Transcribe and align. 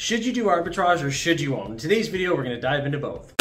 Should 0.00 0.24
you 0.24 0.32
do 0.32 0.44
arbitrage 0.44 1.02
or 1.02 1.10
should 1.10 1.40
you 1.40 1.56
own? 1.56 1.72
In 1.72 1.76
today's 1.76 2.06
video, 2.06 2.32
we're 2.36 2.44
gonna 2.44 2.60
dive 2.60 2.86
into 2.86 2.98
both. 2.98 3.34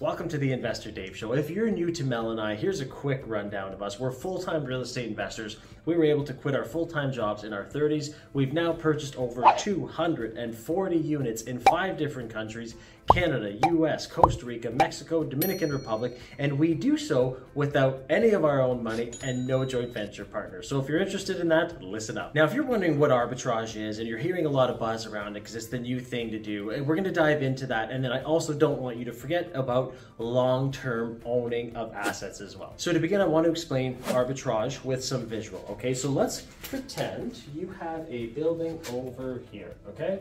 Welcome 0.00 0.28
to 0.28 0.36
the 0.36 0.52
Investor 0.52 0.90
Dave 0.90 1.16
Show. 1.16 1.32
If 1.32 1.48
you're 1.48 1.70
new 1.70 1.90
to 1.90 2.04
Mel 2.04 2.30
and 2.30 2.38
I, 2.38 2.56
here's 2.56 2.80
a 2.80 2.84
quick 2.84 3.22
rundown 3.24 3.72
of 3.72 3.82
us. 3.82 3.98
We're 3.98 4.10
full 4.10 4.38
time 4.38 4.66
real 4.66 4.82
estate 4.82 5.08
investors. 5.08 5.56
We 5.86 5.96
were 5.96 6.04
able 6.04 6.24
to 6.24 6.34
quit 6.34 6.54
our 6.54 6.66
full 6.66 6.86
time 6.86 7.10
jobs 7.10 7.44
in 7.44 7.54
our 7.54 7.64
30s. 7.64 8.14
We've 8.34 8.52
now 8.52 8.74
purchased 8.74 9.16
over 9.16 9.42
240 9.56 10.96
units 10.96 11.42
in 11.42 11.58
five 11.58 11.96
different 11.96 12.28
countries 12.28 12.74
Canada, 13.12 13.52
US, 13.70 14.06
Costa 14.06 14.44
Rica, 14.44 14.70
Mexico, 14.70 15.22
Dominican 15.22 15.70
Republic, 15.70 16.18
and 16.38 16.58
we 16.58 16.74
do 16.74 16.96
so 16.96 17.36
without 17.54 18.02
any 18.08 18.30
of 18.30 18.44
our 18.44 18.60
own 18.60 18.82
money 18.82 19.12
and 19.22 19.46
no 19.46 19.64
joint 19.64 19.92
venture 19.92 20.24
partners. 20.24 20.68
So 20.68 20.80
if 20.80 20.88
you're 20.88 21.00
interested 21.00 21.38
in 21.38 21.48
that, 21.48 21.82
listen 21.82 22.18
up. 22.18 22.34
Now, 22.34 22.44
if 22.44 22.54
you're 22.54 22.64
wondering 22.64 22.98
what 22.98 23.10
arbitrage 23.10 23.76
is 23.76 23.98
and 23.98 24.08
you're 24.08 24.18
hearing 24.18 24.46
a 24.46 24.48
lot 24.48 24.70
of 24.70 24.78
buzz 24.78 25.06
around 25.06 25.36
it 25.36 25.40
because 25.40 25.54
it's 25.54 25.66
the 25.66 25.78
new 25.78 26.00
thing 26.00 26.30
to 26.30 26.38
do, 26.38 26.72
eh, 26.72 26.80
we're 26.80 26.96
going 26.96 27.04
to 27.04 27.12
dive 27.12 27.42
into 27.42 27.66
that. 27.66 27.90
And 27.90 28.04
then 28.04 28.12
I 28.12 28.22
also 28.22 28.52
don't 28.52 28.80
want 28.80 28.96
you 28.96 29.04
to 29.04 29.12
forget 29.12 29.50
about 29.54 29.94
long 30.18 30.72
term 30.72 31.20
owning 31.24 31.76
of 31.76 31.92
assets 31.94 32.40
as 32.40 32.56
well. 32.56 32.72
So 32.76 32.92
to 32.92 32.98
begin, 32.98 33.20
I 33.20 33.26
want 33.26 33.44
to 33.44 33.50
explain 33.50 33.96
arbitrage 34.08 34.84
with 34.84 35.04
some 35.04 35.26
visual. 35.26 35.64
Okay, 35.70 35.94
so 35.94 36.08
let's 36.08 36.42
pretend 36.62 37.40
you 37.54 37.68
have 37.80 38.06
a 38.08 38.26
building 38.28 38.80
over 38.90 39.42
here. 39.52 39.74
Okay 39.88 40.20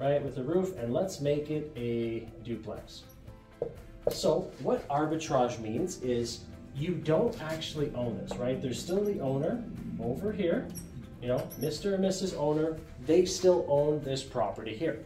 right, 0.00 0.22
with 0.22 0.38
a 0.38 0.42
roof, 0.42 0.76
and 0.78 0.92
let's 0.92 1.20
make 1.20 1.50
it 1.50 1.70
a 1.76 2.26
duplex. 2.42 3.02
So 4.10 4.50
what 4.62 4.88
arbitrage 4.88 5.60
means 5.60 6.00
is 6.02 6.44
you 6.74 6.94
don't 6.94 7.40
actually 7.42 7.92
own 7.94 8.16
this, 8.18 8.36
right? 8.38 8.60
There's 8.60 8.82
still 8.82 9.04
the 9.04 9.20
owner 9.20 9.62
over 10.00 10.32
here, 10.32 10.66
you 11.20 11.28
know, 11.28 11.46
Mr. 11.60 11.94
and 11.94 12.04
Mrs. 12.04 12.36
Owner, 12.36 12.78
they 13.06 13.26
still 13.26 13.66
own 13.68 14.02
this 14.02 14.22
property 14.22 14.74
here. 14.74 15.04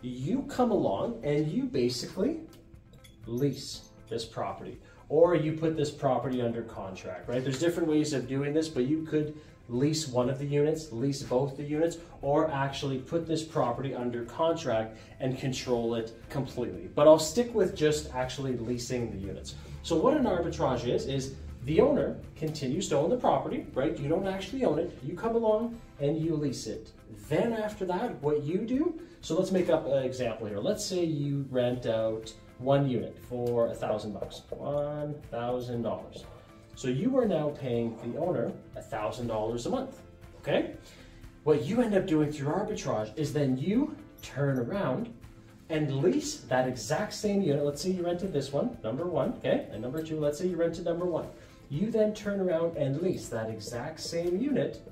You 0.00 0.42
come 0.42 0.70
along 0.70 1.20
and 1.24 1.48
you 1.48 1.64
basically 1.64 2.40
lease 3.26 3.88
this 4.08 4.24
property 4.24 4.78
or 5.08 5.34
you 5.34 5.52
put 5.52 5.76
this 5.76 5.90
property 5.90 6.40
under 6.40 6.62
contract, 6.62 7.28
right? 7.28 7.42
There's 7.42 7.58
different 7.58 7.88
ways 7.88 8.12
of 8.12 8.28
doing 8.28 8.52
this, 8.52 8.68
but 8.68 8.84
you 8.84 9.02
could 9.02 9.36
lease 9.68 10.08
one 10.08 10.28
of 10.30 10.38
the 10.38 10.46
units, 10.46 10.92
lease 10.92 11.22
both 11.22 11.56
the 11.56 11.62
units, 11.62 11.98
or 12.22 12.50
actually 12.50 12.98
put 12.98 13.26
this 13.26 13.42
property 13.42 13.94
under 13.94 14.24
contract 14.24 14.96
and 15.20 15.38
control 15.38 15.94
it 15.94 16.16
completely. 16.30 16.88
But 16.94 17.06
I'll 17.06 17.18
stick 17.18 17.54
with 17.54 17.76
just 17.76 18.14
actually 18.14 18.56
leasing 18.56 19.10
the 19.10 19.18
units. 19.18 19.54
So 19.82 19.96
what 19.96 20.16
an 20.16 20.24
arbitrage 20.24 20.86
is, 20.86 21.06
is 21.06 21.34
the 21.64 21.80
owner 21.80 22.16
continues 22.36 22.88
to 22.90 22.96
own 22.96 23.10
the 23.10 23.16
property, 23.16 23.66
right? 23.74 23.98
You 23.98 24.08
don't 24.08 24.28
actually 24.28 24.64
own 24.64 24.78
it. 24.78 24.96
You 25.02 25.14
come 25.14 25.34
along 25.34 25.80
and 26.00 26.16
you 26.16 26.36
lease 26.36 26.66
it. 26.66 26.92
Then 27.28 27.52
after 27.52 27.84
that, 27.86 28.22
what 28.22 28.44
you 28.44 28.58
do, 28.58 29.00
so 29.20 29.36
let's 29.36 29.50
make 29.50 29.68
up 29.68 29.86
an 29.86 30.04
example 30.04 30.46
here. 30.46 30.58
Let's 30.58 30.84
say 30.84 31.04
you 31.04 31.44
rent 31.50 31.86
out 31.86 32.32
one 32.58 32.88
unit 32.88 33.18
for 33.28 33.68
a 33.68 33.74
thousand 33.74 34.12
bucks, 34.12 34.42
one 34.50 35.14
thousand 35.30 35.82
dollars. 35.82 36.24
So 36.76 36.88
you 36.88 37.16
are 37.16 37.24
now 37.24 37.54
paying 37.58 37.96
the 38.04 38.18
owner 38.18 38.52
$1,000 38.76 39.66
a 39.66 39.68
month, 39.70 39.98
okay? 40.40 40.74
What 41.44 41.64
you 41.64 41.80
end 41.80 41.94
up 41.94 42.06
doing 42.06 42.30
through 42.30 42.52
arbitrage 42.52 43.16
is 43.16 43.32
then 43.32 43.56
you 43.56 43.96
turn 44.20 44.58
around 44.58 45.10
and 45.70 46.02
lease 46.02 46.40
that 46.40 46.68
exact 46.68 47.14
same 47.14 47.40
unit. 47.40 47.64
Let's 47.64 47.80
say 47.80 47.92
you 47.92 48.04
rented 48.04 48.30
this 48.30 48.52
one, 48.52 48.76
number 48.84 49.06
one, 49.06 49.32
okay? 49.38 49.68
And 49.72 49.80
number 49.80 50.02
two, 50.02 50.20
let's 50.20 50.38
say 50.38 50.48
you 50.48 50.56
rented 50.56 50.84
number 50.84 51.06
one. 51.06 51.26
You 51.70 51.90
then 51.90 52.12
turn 52.12 52.40
around 52.40 52.76
and 52.76 53.00
lease 53.00 53.26
that 53.30 53.48
exact 53.48 53.98
same 54.00 54.36
unit 54.38 54.86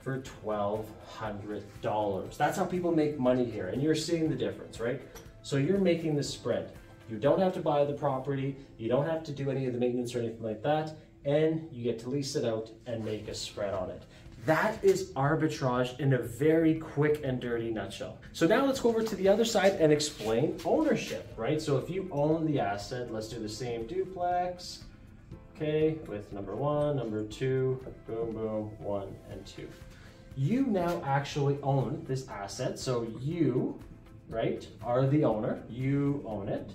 for 0.00 0.22
$1,200. 0.46 2.36
That's 2.38 2.56
how 2.56 2.64
people 2.64 2.90
make 2.90 3.18
money 3.18 3.44
here. 3.44 3.68
And 3.68 3.82
you're 3.82 3.94
seeing 3.94 4.30
the 4.30 4.34
difference, 4.34 4.80
right? 4.80 5.02
So 5.42 5.58
you're 5.58 5.76
making 5.76 6.16
the 6.16 6.22
spread. 6.22 6.72
You 7.10 7.18
don't 7.18 7.40
have 7.40 7.52
to 7.54 7.60
buy 7.60 7.84
the 7.84 7.92
property. 7.92 8.56
You 8.78 8.88
don't 8.88 9.06
have 9.06 9.22
to 9.24 9.32
do 9.32 9.50
any 9.50 9.66
of 9.66 9.74
the 9.74 9.78
maintenance 9.78 10.14
or 10.14 10.20
anything 10.20 10.42
like 10.42 10.62
that 10.62 10.96
and 11.28 11.68
you 11.70 11.84
get 11.84 11.98
to 11.98 12.08
lease 12.08 12.36
it 12.36 12.44
out 12.46 12.70
and 12.86 13.04
make 13.04 13.28
a 13.28 13.34
spread 13.34 13.74
on 13.74 13.90
it. 13.90 14.02
That 14.46 14.82
is 14.82 15.10
arbitrage 15.12 16.00
in 16.00 16.14
a 16.14 16.18
very 16.18 16.76
quick 16.76 17.20
and 17.22 17.38
dirty 17.38 17.70
nutshell. 17.70 18.16
So 18.32 18.46
now 18.46 18.64
let's 18.64 18.80
go 18.80 18.88
over 18.88 19.02
to 19.02 19.14
the 19.14 19.28
other 19.28 19.44
side 19.44 19.72
and 19.72 19.92
explain 19.92 20.58
ownership, 20.64 21.30
right? 21.36 21.60
So 21.60 21.76
if 21.76 21.90
you 21.90 22.08
own 22.10 22.46
the 22.46 22.58
asset, 22.58 23.12
let's 23.12 23.28
do 23.28 23.38
the 23.40 23.48
same 23.48 23.86
duplex, 23.86 24.84
okay, 25.54 25.98
with 26.06 26.32
number 26.32 26.56
one, 26.56 26.96
number 26.96 27.24
two, 27.24 27.78
boom, 28.06 28.32
boom, 28.32 28.70
one, 28.78 29.14
and 29.30 29.44
two. 29.44 29.68
You 30.34 30.64
now 30.64 31.02
actually 31.04 31.58
own 31.62 32.06
this 32.08 32.26
asset. 32.28 32.78
So 32.78 33.06
you, 33.20 33.78
right, 34.30 34.66
are 34.82 35.06
the 35.06 35.24
owner. 35.24 35.62
You 35.68 36.24
own 36.24 36.48
it, 36.48 36.70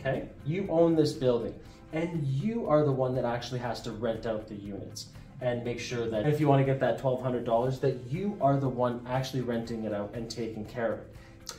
okay? 0.00 0.30
You 0.44 0.66
own 0.68 0.96
this 0.96 1.12
building 1.12 1.54
and 1.92 2.26
you 2.26 2.66
are 2.66 2.84
the 2.84 2.92
one 2.92 3.14
that 3.14 3.24
actually 3.24 3.60
has 3.60 3.80
to 3.82 3.92
rent 3.92 4.26
out 4.26 4.48
the 4.48 4.54
units 4.54 5.06
and 5.40 5.64
make 5.64 5.80
sure 5.80 6.08
that 6.08 6.26
if 6.26 6.40
you 6.40 6.46
want 6.48 6.60
to 6.60 6.64
get 6.64 6.78
that 6.80 7.00
$1,200 7.00 7.80
that 7.80 8.00
you 8.08 8.36
are 8.40 8.56
the 8.56 8.68
one 8.68 9.04
actually 9.08 9.42
renting 9.42 9.84
it 9.84 9.92
out 9.92 10.10
and 10.14 10.30
taking 10.30 10.64
care 10.64 10.92
of 10.92 10.98
it. 11.00 11.08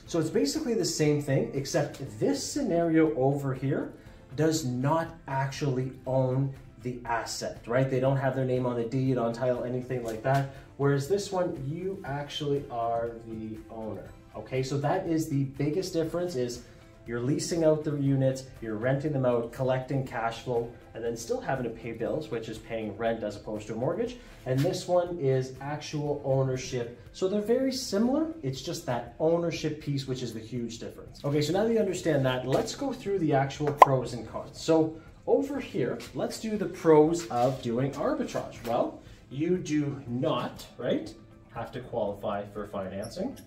So 0.08 0.20
it's 0.20 0.30
basically 0.30 0.74
the 0.74 0.86
same 0.86 1.22
thing 1.22 1.52
except 1.54 2.02
this 2.20 2.42
scenario 2.44 3.14
over 3.16 3.54
here 3.54 3.94
does 4.36 4.66
not 4.66 5.14
actually 5.28 5.92
own 6.08 6.54
the 6.82 7.00
asset, 7.06 7.62
right? 7.68 7.90
They 7.90 8.00
don't 8.00 8.18
have 8.18 8.36
their 8.36 8.46
name 8.46 8.66
on 8.66 8.76
the 8.76 8.84
deed, 8.84 9.18
on 9.18 9.34
title, 9.34 9.64
anything 9.64 10.04
like 10.04 10.24
that. 10.24 10.50
Whereas 10.78 11.08
this 11.08 11.32
one, 11.32 11.64
you 11.68 12.02
actually 12.06 12.64
are 12.72 13.12
the 13.28 13.58
owner. 13.70 14.10
Okay, 14.36 14.64
so 14.64 14.78
that 14.80 15.08
is 15.08 15.30
the 15.30 15.44
biggest 15.44 15.94
difference 15.94 16.36
is 16.36 16.64
you're 17.06 17.19
leasing 17.19 17.64
out 17.64 17.84
the 17.84 17.96
units, 17.96 18.44
you're 18.62 18.75
renting 18.75 19.12
them 19.12 19.25
out, 19.25 19.52
collecting 19.52 20.06
cash 20.06 20.40
flow, 20.40 20.72
and 20.94 21.03
then 21.03 21.18
still 21.18 21.41
having 21.41 21.64
to 21.64 21.69
pay 21.69 21.91
bills, 21.91 22.30
which 22.30 22.50
is 22.50 22.58
paying 22.58 22.96
rent 22.97 23.24
as 23.24 23.36
opposed 23.36 23.68
to 23.68 23.74
a 23.74 23.75
mortgage. 23.75 24.18
And 24.46 24.59
this 24.59 24.88
one 24.88 25.18
is 25.19 25.53
actual 25.62 26.22
ownership. 26.24 27.00
So 27.12 27.28
they're 27.28 27.42
very 27.42 27.72
similar. 27.72 28.34
It's 28.42 28.62
just 28.62 28.86
that 28.86 29.16
ownership 29.19 29.81
piece, 29.81 30.08
which 30.08 30.24
is 30.24 30.34
the 30.34 30.40
huge 30.40 30.80
difference. 30.80 31.24
Okay, 31.25 31.42
so 31.42 31.53
now 31.53 31.63
that 31.63 31.74
you 31.74 31.80
understand 31.80 32.25
that, 32.25 32.47
let's 32.47 32.75
go 32.75 32.94
through 32.94 33.19
the 33.19 33.34
actual 33.34 33.72
pros 33.74 34.13
and 34.13 34.30
cons. 34.30 34.59
So 34.59 34.96
over 35.28 35.59
here, 35.59 36.00
let's 36.13 36.40
do 36.40 36.58
the 36.58 36.66
pros 36.66 37.28
of 37.28 37.62
doing 37.62 37.92
arbitrage. 37.94 38.66
Well, 38.66 39.02
you 39.30 39.58
do 39.58 40.02
not, 40.08 40.66
right, 40.78 41.13
have 41.53 41.72
to 41.72 41.80
qualify 41.80 42.46
for 42.53 42.68
financing 42.68 43.38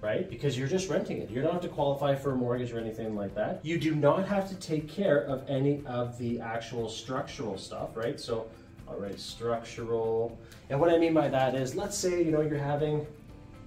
right? 0.00 0.28
Because 0.28 0.58
you're 0.58 0.68
just 0.68 0.88
renting 0.88 1.18
it. 1.18 1.30
You 1.30 1.42
don't 1.42 1.52
have 1.52 1.62
to 1.62 1.68
qualify 1.68 2.14
for 2.14 2.32
a 2.32 2.36
mortgage 2.36 2.72
or 2.72 2.78
anything 2.78 3.16
like 3.16 3.34
that. 3.34 3.64
You 3.64 3.78
do 3.78 3.94
not 3.94 4.28
have 4.28 4.48
to 4.48 4.54
take 4.56 4.88
care 4.88 5.20
of 5.24 5.48
any 5.48 5.82
of 5.86 6.18
the 6.18 6.40
actual 6.40 6.88
structural 6.88 7.58
stuff, 7.58 7.96
right? 7.96 8.20
So, 8.20 8.48
all 8.86 8.96
right, 8.96 9.18
structural. 9.18 10.38
And 10.70 10.78
what 10.80 10.90
I 10.90 10.98
mean 10.98 11.14
by 11.14 11.28
that 11.28 11.54
is, 11.54 11.74
let's 11.74 11.96
say, 11.96 12.22
you 12.22 12.30
know, 12.30 12.42
you're 12.42 12.58
having 12.58 13.06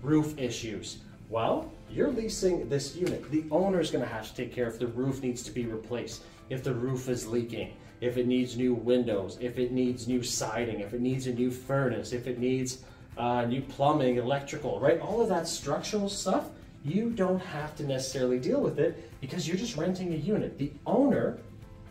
roof 0.01 0.37
issues. 0.37 0.99
Well, 1.29 1.71
you're 1.91 2.11
leasing 2.11 2.69
this 2.69 2.95
unit. 2.95 3.29
The 3.31 3.43
owner's 3.51 3.91
gonna 3.91 4.05
have 4.05 4.27
to 4.27 4.35
take 4.35 4.53
care 4.53 4.67
if 4.67 4.79
the 4.79 4.87
roof 4.87 5.21
needs 5.21 5.43
to 5.43 5.51
be 5.51 5.65
replaced, 5.65 6.23
if 6.49 6.63
the 6.63 6.73
roof 6.73 7.09
is 7.09 7.27
leaking, 7.27 7.73
if 8.01 8.17
it 8.17 8.27
needs 8.27 8.55
new 8.55 8.73
windows, 8.73 9.37
if 9.41 9.59
it 9.59 9.71
needs 9.71 10.07
new 10.07 10.23
siding, 10.23 10.79
if 10.79 10.93
it 10.93 11.01
needs 11.01 11.27
a 11.27 11.33
new 11.33 11.51
furnace, 11.51 12.13
if 12.13 12.27
it 12.27 12.39
needs 12.39 12.83
uh, 13.19 13.45
new 13.45 13.61
plumbing, 13.61 14.15
electrical, 14.15 14.79
right? 14.79 14.99
All 15.01 15.21
of 15.21 15.27
that 15.29 15.47
structural 15.47 16.09
stuff, 16.09 16.45
you 16.85 17.09
don't 17.09 17.39
have 17.39 17.75
to 17.75 17.83
necessarily 17.83 18.39
deal 18.39 18.61
with 18.61 18.79
it 18.79 19.11
because 19.19 19.47
you're 19.47 19.57
just 19.57 19.75
renting 19.75 20.13
a 20.13 20.17
unit. 20.17 20.57
The 20.57 20.71
owner 20.85 21.37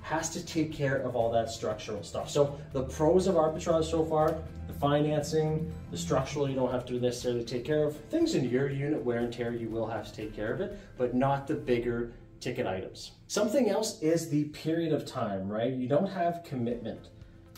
has 0.01 0.31
to 0.31 0.45
take 0.45 0.73
care 0.73 0.97
of 0.97 1.15
all 1.15 1.31
that 1.33 1.51
structural 1.51 2.03
stuff. 2.03 2.31
So 2.31 2.59
the 2.73 2.83
pros 2.83 3.27
of 3.27 3.35
arbitrage 3.35 3.85
so 3.85 4.05
far, 4.07 4.39
the 4.67 4.73
financing, 4.73 5.71
the 5.91 5.99
structural 5.99 6.49
you 6.49 6.55
don't 6.55 6.73
have 6.73 6.87
to 6.87 6.95
necessarily 6.95 7.45
take 7.45 7.67
care 7.67 7.85
of. 7.85 7.97
Things 8.05 8.35
in 8.35 8.49
your 8.49 8.71
unit, 8.71 9.05
wear 9.05 9.19
and 9.19 9.31
tear, 9.31 9.53
you 9.53 9.69
will 9.69 9.87
have 9.87 10.07
to 10.07 10.13
take 10.15 10.35
care 10.35 10.55
of 10.55 10.63
it, 10.63 10.79
but 10.97 11.15
not 11.15 11.47
the 11.47 11.55
bigger 11.55 12.13
ticket 12.41 12.67
items. 12.67 13.13
Something 13.27 13.69
else 13.69 14.01
is 14.01 14.31
the 14.31 14.45
period 14.45 14.95
of 14.95 15.05
time, 15.05 15.47
right? 15.47 15.75
You 15.75 15.89
don't 15.89 16.09
have 16.09 16.43
commitment. 16.43 17.09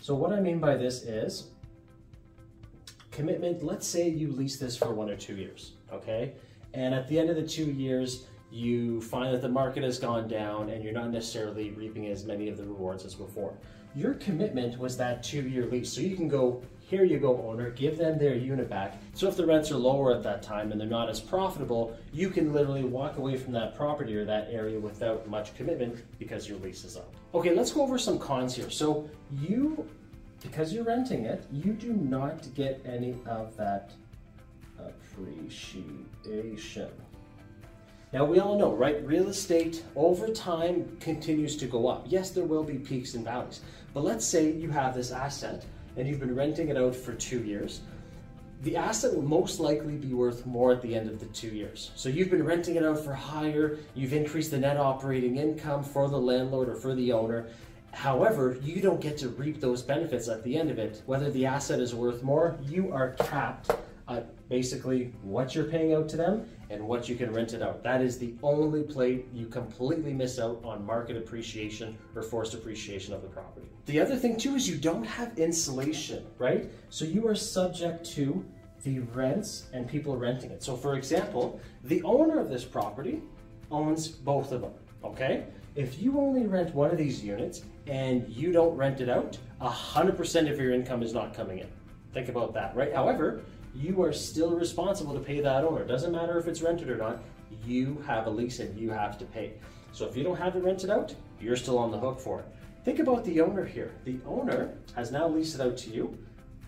So 0.00 0.14
what 0.14 0.32
I 0.32 0.40
mean 0.40 0.58
by 0.58 0.76
this 0.76 1.02
is 1.02 1.50
commitment, 3.10 3.62
let's 3.62 3.86
say 3.86 4.08
you 4.08 4.32
lease 4.32 4.56
this 4.58 4.76
for 4.76 4.92
one 4.92 5.10
or 5.10 5.16
two 5.16 5.34
years, 5.34 5.72
okay? 5.92 6.32
And 6.74 6.94
at 6.94 7.08
the 7.08 7.18
end 7.18 7.30
of 7.30 7.36
the 7.36 7.46
two 7.46 7.64
years, 7.64 8.26
you 8.50 9.00
find 9.00 9.32
that 9.32 9.42
the 9.42 9.48
market 9.48 9.82
has 9.82 9.98
gone 9.98 10.28
down 10.28 10.70
and 10.70 10.82
you're 10.82 10.92
not 10.92 11.10
necessarily 11.10 11.70
reaping 11.70 12.06
as 12.06 12.24
many 12.24 12.48
of 12.48 12.56
the 12.56 12.64
rewards 12.64 13.04
as 13.04 13.14
before. 13.14 13.54
Your 13.94 14.14
commitment 14.14 14.78
was 14.78 14.96
that 14.96 15.22
two 15.22 15.42
year 15.42 15.66
lease. 15.66 15.92
So 15.92 16.00
you 16.00 16.16
can 16.16 16.28
go, 16.28 16.62
here 16.80 17.04
you 17.04 17.18
go, 17.18 17.42
owner, 17.48 17.70
give 17.70 17.98
them 17.98 18.18
their 18.18 18.36
unit 18.36 18.68
back. 18.68 19.00
So 19.14 19.28
if 19.28 19.36
the 19.36 19.46
rents 19.46 19.70
are 19.70 19.76
lower 19.76 20.14
at 20.14 20.22
that 20.22 20.42
time 20.42 20.70
and 20.70 20.80
they're 20.80 20.88
not 20.88 21.08
as 21.08 21.20
profitable, 21.20 21.96
you 22.12 22.30
can 22.30 22.52
literally 22.52 22.84
walk 22.84 23.18
away 23.18 23.36
from 23.36 23.52
that 23.52 23.76
property 23.76 24.16
or 24.16 24.24
that 24.24 24.48
area 24.50 24.78
without 24.78 25.28
much 25.28 25.54
commitment 25.54 26.04
because 26.18 26.48
your 26.48 26.58
lease 26.58 26.84
is 26.84 26.96
up. 26.96 27.12
Okay, 27.34 27.54
let's 27.54 27.72
go 27.72 27.82
over 27.82 27.98
some 27.98 28.18
cons 28.18 28.54
here. 28.54 28.70
So 28.70 29.08
you 29.30 29.88
because 30.42 30.72
you're 30.72 30.84
renting 30.84 31.24
it, 31.24 31.44
you 31.52 31.72
do 31.72 31.92
not 31.92 32.52
get 32.54 32.80
any 32.84 33.14
of 33.26 33.56
that 33.56 33.92
appreciation. 34.78 36.06
Now 38.12 38.24
we 38.24 38.40
all 38.40 38.58
know, 38.58 38.72
right? 38.74 39.06
Real 39.06 39.28
estate 39.28 39.84
over 39.94 40.28
time 40.28 40.96
continues 40.98 41.56
to 41.58 41.66
go 41.66 41.86
up. 41.86 42.06
Yes, 42.08 42.30
there 42.30 42.44
will 42.44 42.64
be 42.64 42.78
peaks 42.78 43.14
and 43.14 43.24
valleys, 43.24 43.60
but 43.94 44.02
let's 44.02 44.26
say 44.26 44.50
you 44.50 44.70
have 44.70 44.94
this 44.94 45.12
asset 45.12 45.64
and 45.96 46.08
you've 46.08 46.20
been 46.20 46.34
renting 46.34 46.70
it 46.70 46.76
out 46.76 46.96
for 46.96 47.14
two 47.14 47.42
years. 47.44 47.82
The 48.62 48.76
asset 48.76 49.14
will 49.14 49.22
most 49.22 49.58
likely 49.58 49.96
be 49.96 50.12
worth 50.12 50.44
more 50.44 50.72
at 50.72 50.82
the 50.82 50.94
end 50.94 51.08
of 51.08 51.18
the 51.18 51.26
two 51.26 51.48
years. 51.48 51.92
So 51.94 52.08
you've 52.08 52.30
been 52.30 52.44
renting 52.44 52.74
it 52.74 52.84
out 52.84 53.02
for 53.02 53.14
higher, 53.14 53.78
you've 53.94 54.12
increased 54.12 54.50
the 54.50 54.58
net 54.58 54.76
operating 54.76 55.36
income 55.36 55.82
for 55.82 56.08
the 56.08 56.18
landlord 56.18 56.68
or 56.68 56.74
for 56.74 56.94
the 56.94 57.12
owner. 57.12 57.46
However, 57.92 58.58
you 58.62 58.80
don't 58.80 59.00
get 59.00 59.18
to 59.18 59.28
reap 59.30 59.60
those 59.60 59.82
benefits 59.82 60.28
at 60.28 60.42
the 60.42 60.56
end 60.56 60.70
of 60.70 60.78
it. 60.78 61.02
Whether 61.06 61.30
the 61.30 61.46
asset 61.46 61.80
is 61.80 61.94
worth 61.94 62.22
more, 62.22 62.58
you 62.66 62.92
are 62.92 63.10
capped 63.10 63.70
uh, 64.10 64.22
basically 64.48 65.12
what 65.22 65.54
you're 65.54 65.64
paying 65.64 65.94
out 65.94 66.08
to 66.08 66.16
them 66.16 66.44
and 66.68 66.86
what 66.86 67.08
you 67.08 67.14
can 67.14 67.32
rent 67.32 67.52
it 67.52 67.62
out. 67.62 67.82
That 67.82 68.00
is 68.00 68.18
the 68.18 68.34
only 68.42 68.82
play 68.82 69.24
you 69.32 69.46
completely 69.46 70.12
miss 70.12 70.38
out 70.38 70.60
on 70.64 70.84
market 70.84 71.16
appreciation 71.16 71.96
or 72.16 72.22
forced 72.22 72.54
appreciation 72.54 73.14
of 73.14 73.22
the 73.22 73.28
property. 73.28 73.68
The 73.86 74.00
other 74.00 74.16
thing 74.16 74.36
too 74.36 74.56
is 74.56 74.68
you 74.68 74.76
don't 74.76 75.04
have 75.04 75.38
insulation, 75.38 76.26
right? 76.38 76.70
So 76.88 77.04
you 77.04 77.26
are 77.28 77.34
subject 77.36 78.04
to 78.12 78.44
the 78.82 79.00
rents 79.00 79.66
and 79.72 79.86
people 79.86 80.16
renting 80.16 80.50
it. 80.50 80.62
So 80.62 80.76
for 80.76 80.96
example, 80.96 81.60
the 81.84 82.02
owner 82.02 82.40
of 82.40 82.48
this 82.48 82.64
property 82.64 83.22
owns 83.70 84.08
both 84.08 84.52
of 84.52 84.62
them, 84.62 84.72
okay? 85.04 85.44
If 85.76 86.02
you 86.02 86.18
only 86.18 86.46
rent 86.46 86.74
one 86.74 86.90
of 86.90 86.98
these 86.98 87.22
units 87.22 87.62
and 87.86 88.28
you 88.28 88.50
don't 88.50 88.76
rent 88.76 89.00
it 89.00 89.08
out, 89.08 89.38
100% 89.60 90.50
of 90.50 90.58
your 90.58 90.72
income 90.72 91.02
is 91.02 91.14
not 91.14 91.32
coming 91.32 91.58
in. 91.58 91.68
Think 92.12 92.28
about 92.28 92.52
that, 92.54 92.74
right? 92.74 92.92
However, 92.92 93.42
you 93.74 94.02
are 94.02 94.12
still 94.12 94.50
responsible 94.50 95.14
to 95.14 95.20
pay 95.20 95.40
that 95.40 95.64
owner. 95.64 95.84
Doesn't 95.84 96.10
matter 96.10 96.38
if 96.38 96.48
it's 96.48 96.60
rented 96.60 96.90
or 96.90 96.96
not, 96.96 97.22
you 97.64 98.02
have 98.06 98.26
a 98.26 98.30
lease 98.30 98.58
and 98.58 98.76
you 98.76 98.90
have 98.90 99.16
to 99.18 99.24
pay. 99.24 99.52
So 99.92 100.06
if 100.06 100.16
you 100.16 100.24
don't 100.24 100.36
have 100.36 100.56
it 100.56 100.64
rented 100.64 100.90
out, 100.90 101.14
you're 101.40 101.56
still 101.56 101.78
on 101.78 101.92
the 101.92 101.98
hook 101.98 102.18
for 102.18 102.40
it. 102.40 102.46
Think 102.84 102.98
about 102.98 103.24
the 103.24 103.40
owner 103.40 103.64
here. 103.64 103.92
The 104.04 104.18
owner 104.26 104.74
has 104.96 105.12
now 105.12 105.28
leased 105.28 105.54
it 105.54 105.60
out 105.60 105.76
to 105.78 105.90
you. 105.90 106.18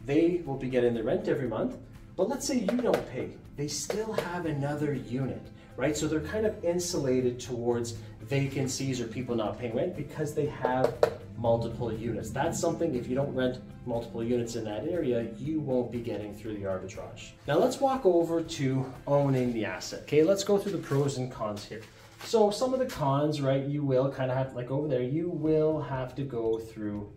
They 0.07 0.43
will 0.45 0.57
be 0.57 0.69
getting 0.69 0.95
the 0.95 1.03
rent 1.03 1.27
every 1.27 1.49
month, 1.49 1.77
but 2.17 2.29
let's 2.29 2.47
say 2.47 2.59
you 2.59 2.67
don't 2.67 3.11
pay. 3.11 3.31
They 3.57 3.69
still 3.69 4.13
have 4.13 4.47
another 4.47 4.93
unit, 4.93 5.43
right? 5.77 5.97
So 5.97 6.07
they're 6.07 6.21
kind 6.21 6.47
of 6.47 6.63
insulated 6.65 7.41
towards 7.41 7.95
vacancies 8.21 9.01
or 9.01 9.07
people 9.07 9.35
not 9.35 9.59
paying 9.59 9.75
rent 9.75 9.97
because 9.97 10.35
they 10.35 10.47
have 10.47 10.95
multiple 11.37 11.93
units. 11.93 12.31
That's 12.31 12.59
something, 12.59 12.95
if 12.95 13.09
you 13.09 13.17
don't 13.17 13.35
rent 13.35 13.59
multiple 13.85 14.23
units 14.23 14.55
in 14.55 14.65
that 14.65 14.87
area, 14.87 15.29
you 15.39 15.61
won't 15.61 15.91
be 15.91 15.99
getting 15.99 16.35
through 16.35 16.55
the 16.55 16.63
arbitrage. 16.63 17.31
Now 17.49 17.59
let's 17.59 17.81
walk 17.81 18.07
over 18.07 18.43
to 18.43 18.93
owning 19.07 19.53
the 19.53 19.65
asset. 19.65 20.03
Okay, 20.03 20.23
let's 20.23 20.45
go 20.45 20.57
through 20.59 20.73
the 20.73 20.79
pros 20.79 21.17
and 21.19 21.33
cons 21.33 21.65
here. 21.65 21.83
So 22.25 22.51
some 22.51 22.73
of 22.73 22.79
the 22.79 22.87
cons, 22.87 23.41
right, 23.41 23.65
you 23.65 23.83
will 23.83 24.11
kind 24.11 24.31
of 24.31 24.37
have, 24.37 24.55
like 24.55 24.71
over 24.71 24.87
there, 24.87 25.03
you 25.03 25.29
will 25.29 25.81
have 25.81 26.15
to 26.15 26.23
go 26.23 26.59
through 26.59 27.11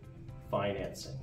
financing. 0.49 1.13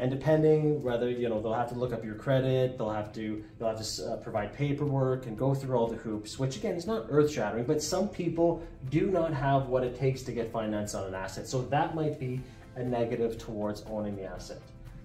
And 0.00 0.10
depending 0.10 0.82
whether, 0.82 1.08
you 1.08 1.28
know, 1.28 1.40
they'll 1.40 1.54
have 1.54 1.68
to 1.68 1.76
look 1.76 1.92
up 1.92 2.04
your 2.04 2.16
credit, 2.16 2.76
they'll 2.76 2.90
have 2.90 3.12
to, 3.12 3.44
they'll 3.58 3.68
have 3.68 3.80
to 3.80 4.06
uh, 4.06 4.16
provide 4.16 4.52
paperwork 4.52 5.26
and 5.26 5.38
go 5.38 5.54
through 5.54 5.76
all 5.76 5.86
the 5.86 5.96
hoops, 5.96 6.36
which 6.36 6.56
again 6.56 6.74
is 6.74 6.86
not 6.86 7.06
earth 7.10 7.30
shattering, 7.30 7.64
but 7.64 7.80
some 7.80 8.08
people 8.08 8.60
do 8.90 9.06
not 9.06 9.32
have 9.32 9.68
what 9.68 9.84
it 9.84 9.96
takes 9.96 10.22
to 10.22 10.32
get 10.32 10.50
finance 10.50 10.94
on 10.94 11.06
an 11.06 11.14
asset. 11.14 11.46
So 11.46 11.62
that 11.62 11.94
might 11.94 12.18
be 12.18 12.40
a 12.74 12.82
negative 12.82 13.38
towards 13.38 13.82
owning 13.82 14.16
the 14.16 14.24
asset. 14.24 14.60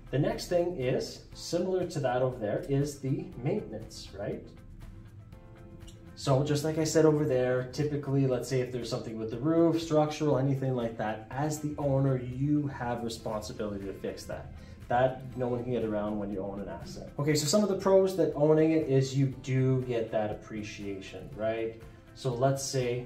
The 0.09 0.17
next 0.17 0.47
thing 0.47 0.75
is, 0.77 1.25
similar 1.35 1.85
to 1.85 1.99
that 1.99 2.23
over 2.23 2.37
there, 2.39 2.65
is 2.67 2.99
the 2.99 3.25
maintenance, 3.43 4.07
right? 4.17 4.41
So 6.15 6.43
just 6.43 6.63
like 6.63 6.79
I 6.79 6.83
said 6.83 7.05
over 7.05 7.25
there, 7.25 7.69
typically, 7.71 8.25
let's 8.25 8.49
say 8.49 8.59
if 8.59 8.71
there's 8.71 8.89
something 8.89 9.17
with 9.17 9.29
the 9.29 9.37
roof, 9.37 9.81
structural, 9.81 10.39
anything 10.39 10.75
like 10.75 10.97
that, 10.97 11.27
as 11.29 11.59
the 11.59 11.75
owner, 11.77 12.17
you 12.17 12.67
have 12.67 13.03
responsibility 13.03 13.85
to 13.85 13.93
fix 13.93 14.23
that. 14.25 14.51
That 14.89 15.21
no 15.37 15.47
one 15.47 15.63
can 15.63 15.71
get 15.71 15.85
around 15.85 16.19
when 16.19 16.31
you 16.31 16.41
own 16.41 16.59
an 16.59 16.67
asset. 16.67 17.11
Okay, 17.19 17.35
so 17.35 17.45
some 17.45 17.63
of 17.63 17.69
the 17.69 17.75
pros 17.75 18.17
that 18.17 18.33
owning 18.35 18.71
it 18.71 18.89
is 18.89 19.15
you 19.17 19.27
do 19.43 19.81
get 19.83 20.11
that 20.11 20.31
appreciation, 20.31 21.29
right? 21.35 21.79
So 22.15 22.33
let's 22.33 22.63
say, 22.63 23.05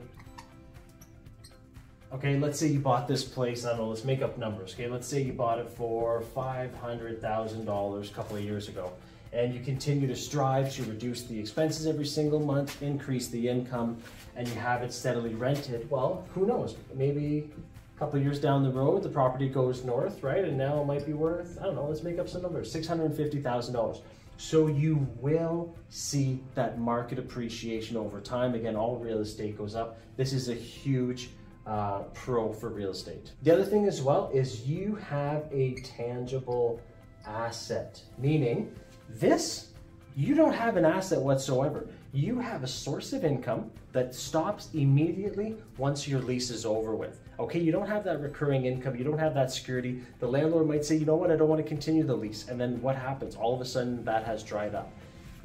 okay, 2.14 2.40
let's 2.40 2.58
say 2.58 2.68
you 2.68 2.80
bought 2.80 3.08
this 3.08 3.24
place, 3.26 3.66
I 3.66 3.70
don't 3.70 3.80
know, 3.80 3.90
let's 3.90 4.06
make 4.06 4.22
up 4.22 4.38
numbers, 4.38 4.74
okay? 4.74 4.88
Let's 4.88 5.06
say 5.06 5.22
you 5.22 5.34
bought 5.34 5.60
it 5.60 5.70
for 5.70 6.24
$500,000 6.36 8.10
a 8.10 8.14
couple 8.14 8.38
of 8.38 8.44
years 8.44 8.70
ago 8.70 8.94
and 9.34 9.54
you 9.54 9.60
continue 9.60 10.08
to 10.08 10.16
strive 10.16 10.72
to 10.74 10.84
reduce 10.84 11.24
the 11.24 11.38
expenses 11.40 11.88
every 11.88 12.06
single 12.06 12.40
month, 12.40 12.82
increase 12.84 13.28
the 13.28 13.50
income, 13.50 13.98
and 14.36 14.48
you 14.48 14.54
have 14.56 14.84
it 14.84 14.94
steadily 14.94 15.34
rented, 15.34 15.90
well, 15.90 16.26
who 16.34 16.46
knows? 16.46 16.76
Maybe 16.94 17.50
a 17.96 18.00
couple 18.00 18.20
years 18.20 18.40
down 18.40 18.64
the 18.64 18.72
road, 18.72 19.04
the 19.04 19.10
property 19.10 19.48
goes 19.48 19.84
north, 19.84 20.24
right? 20.24 20.44
And 20.44 20.58
now 20.58 20.82
it 20.82 20.86
might 20.86 21.06
be 21.06 21.14
worth, 21.14 21.58
I 21.62 21.66
don't 21.66 21.76
know, 21.76 21.86
let's 21.86 22.04
make 22.04 22.20
up 22.20 22.28
some 22.28 22.42
numbers, 22.42 22.74
$650,000. 22.74 24.02
So 24.38 24.68
you 24.68 25.08
will 25.20 25.76
see 25.90 26.42
that 26.56 26.80
market 26.80 27.20
appreciation 27.20 27.96
over 27.96 28.20
time. 28.20 28.56
Again, 28.56 28.76
all 28.76 28.98
real 28.98 29.20
estate 29.20 29.58
goes 29.58 29.76
up. 29.76 30.00
This 30.18 30.34
is 30.34 30.50
a 30.50 30.56
huge 30.56 31.30
uh, 31.68 32.00
pro 32.14 32.52
for 32.52 32.70
real 32.70 32.92
estate. 32.92 33.32
The 33.44 33.52
other 33.52 33.64
thing 33.64 33.86
as 33.86 34.02
well 34.02 34.30
is 34.34 34.68
you 34.68 34.96
have 34.96 35.48
a 35.52 35.76
tangible 35.76 36.82
asset, 37.26 38.02
meaning 38.18 38.76
this, 39.08 39.70
you 40.16 40.36
don't 40.36 40.54
have 40.54 40.78
an 40.78 40.86
asset 40.86 41.20
whatsoever. 41.20 41.88
You 42.12 42.40
have 42.40 42.64
a 42.64 42.68
source 42.68 43.14
of 43.14 43.24
income 43.24 43.72
that 43.92 44.14
stops 44.14 44.70
immediately 44.74 45.56
once 45.78 46.08
your 46.08 46.22
lease 46.22 46.50
is 46.50 46.66
over 46.66 46.96
with. 46.96 47.20
Okay, 47.40 47.60
you 47.60 47.72
don't 47.72 47.88
have 47.88 48.04
that 48.04 48.22
recurring 48.22 48.66
income, 48.66 48.96
you 48.96 49.04
don't 49.04 49.18
have 49.18 49.34
that 49.34 49.52
security. 49.52 50.02
The 50.20 50.28
landlord 50.28 50.68
might 50.68 50.86
say, 50.86 50.96
you 50.96 51.06
know 51.06 51.16
what, 51.16 51.32
I 51.32 51.36
don't 51.36 51.50
want 51.50 51.62
to 51.62 51.68
continue 51.68 52.04
the 52.04 52.16
lease. 52.16 52.48
And 52.48 52.62
then 52.62 52.82
what 52.82 52.96
happens? 52.96 53.36
All 53.36 53.56
of 53.56 53.62
a 53.62 53.66
sudden 53.66 54.04
that 54.06 54.24
has 54.26 54.44
dried 54.44 54.76
up. 54.76 54.92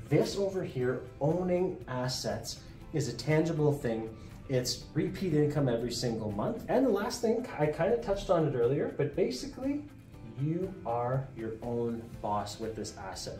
This 0.08 0.36
over 0.36 0.62
here, 0.62 1.00
owning 1.20 1.82
assets, 1.88 2.60
is 2.92 3.08
a 3.08 3.12
tangible 3.12 3.72
thing. 3.72 4.14
It's 4.48 4.84
repeat 4.94 5.34
income 5.34 5.68
every 5.68 5.92
single 5.92 6.30
month. 6.32 6.64
And 6.68 6.86
the 6.86 6.90
last 6.90 7.20
thing, 7.20 7.46
I 7.58 7.66
kind 7.66 7.92
of 7.92 8.02
touched 8.02 8.30
on 8.30 8.46
it 8.46 8.54
earlier, 8.54 8.94
but 8.96 9.14
basically, 9.14 9.82
you 10.40 10.72
are 10.86 11.26
your 11.36 11.52
own 11.62 12.02
boss 12.22 12.60
with 12.60 12.76
this 12.76 12.96
asset. 12.96 13.38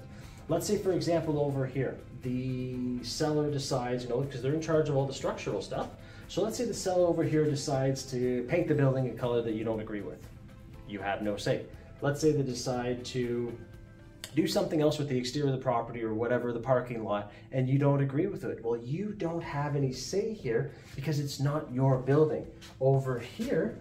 Let's 0.49 0.67
say, 0.67 0.79
for 0.79 0.93
example, 0.93 1.39
over 1.39 1.67
here, 1.67 1.99
the 2.23 3.03
seller 3.03 3.51
decides, 3.51 4.05
you 4.05 4.11
know, 4.11 4.21
because 4.21 4.43
they're 4.43 4.55
in 4.55 4.61
charge 4.61 4.89
of 4.89 4.97
all 4.97 5.07
the 5.07 5.15
structural 5.15 5.63
stuff. 5.63 5.89
So 6.29 6.43
let's 6.43 6.59
say 6.59 6.67
the 6.67 6.75
seller 6.75 7.07
over 7.07 7.25
here 7.25 7.47
decides 7.47 8.03
to 8.11 8.45
paint 8.51 8.69
the 8.69 8.75
building 8.75 9.09
a 9.09 9.15
color 9.15 9.41
that 9.41 9.55
you 9.55 9.65
don't 9.65 9.81
agree 9.81 10.03
with. 10.03 10.19
You 10.87 11.01
have 11.01 11.23
no 11.23 11.39
say. 11.39 11.65
Let's 12.03 12.21
say 12.21 12.33
they 12.33 12.43
decide 12.43 13.03
to 13.07 13.57
do 14.35 14.47
something 14.47 14.83
else 14.83 14.99
with 14.99 15.09
the 15.09 15.17
exterior 15.17 15.51
of 15.51 15.59
the 15.59 15.63
property 15.63 16.03
or 16.05 16.13
whatever, 16.13 16.53
the 16.53 16.61
parking 16.61 17.03
lot, 17.03 17.33
and 17.51 17.67
you 17.67 17.79
don't 17.79 18.03
agree 18.03 18.27
with 18.27 18.45
it. 18.45 18.63
Well, 18.63 18.77
you 18.77 19.15
don't 19.17 19.43
have 19.43 19.75
any 19.75 19.91
say 19.91 20.35
here 20.35 20.71
because 20.95 21.19
it's 21.19 21.41
not 21.41 21.73
your 21.73 21.97
building. 21.97 22.47
Over 22.79 23.19
here, 23.19 23.79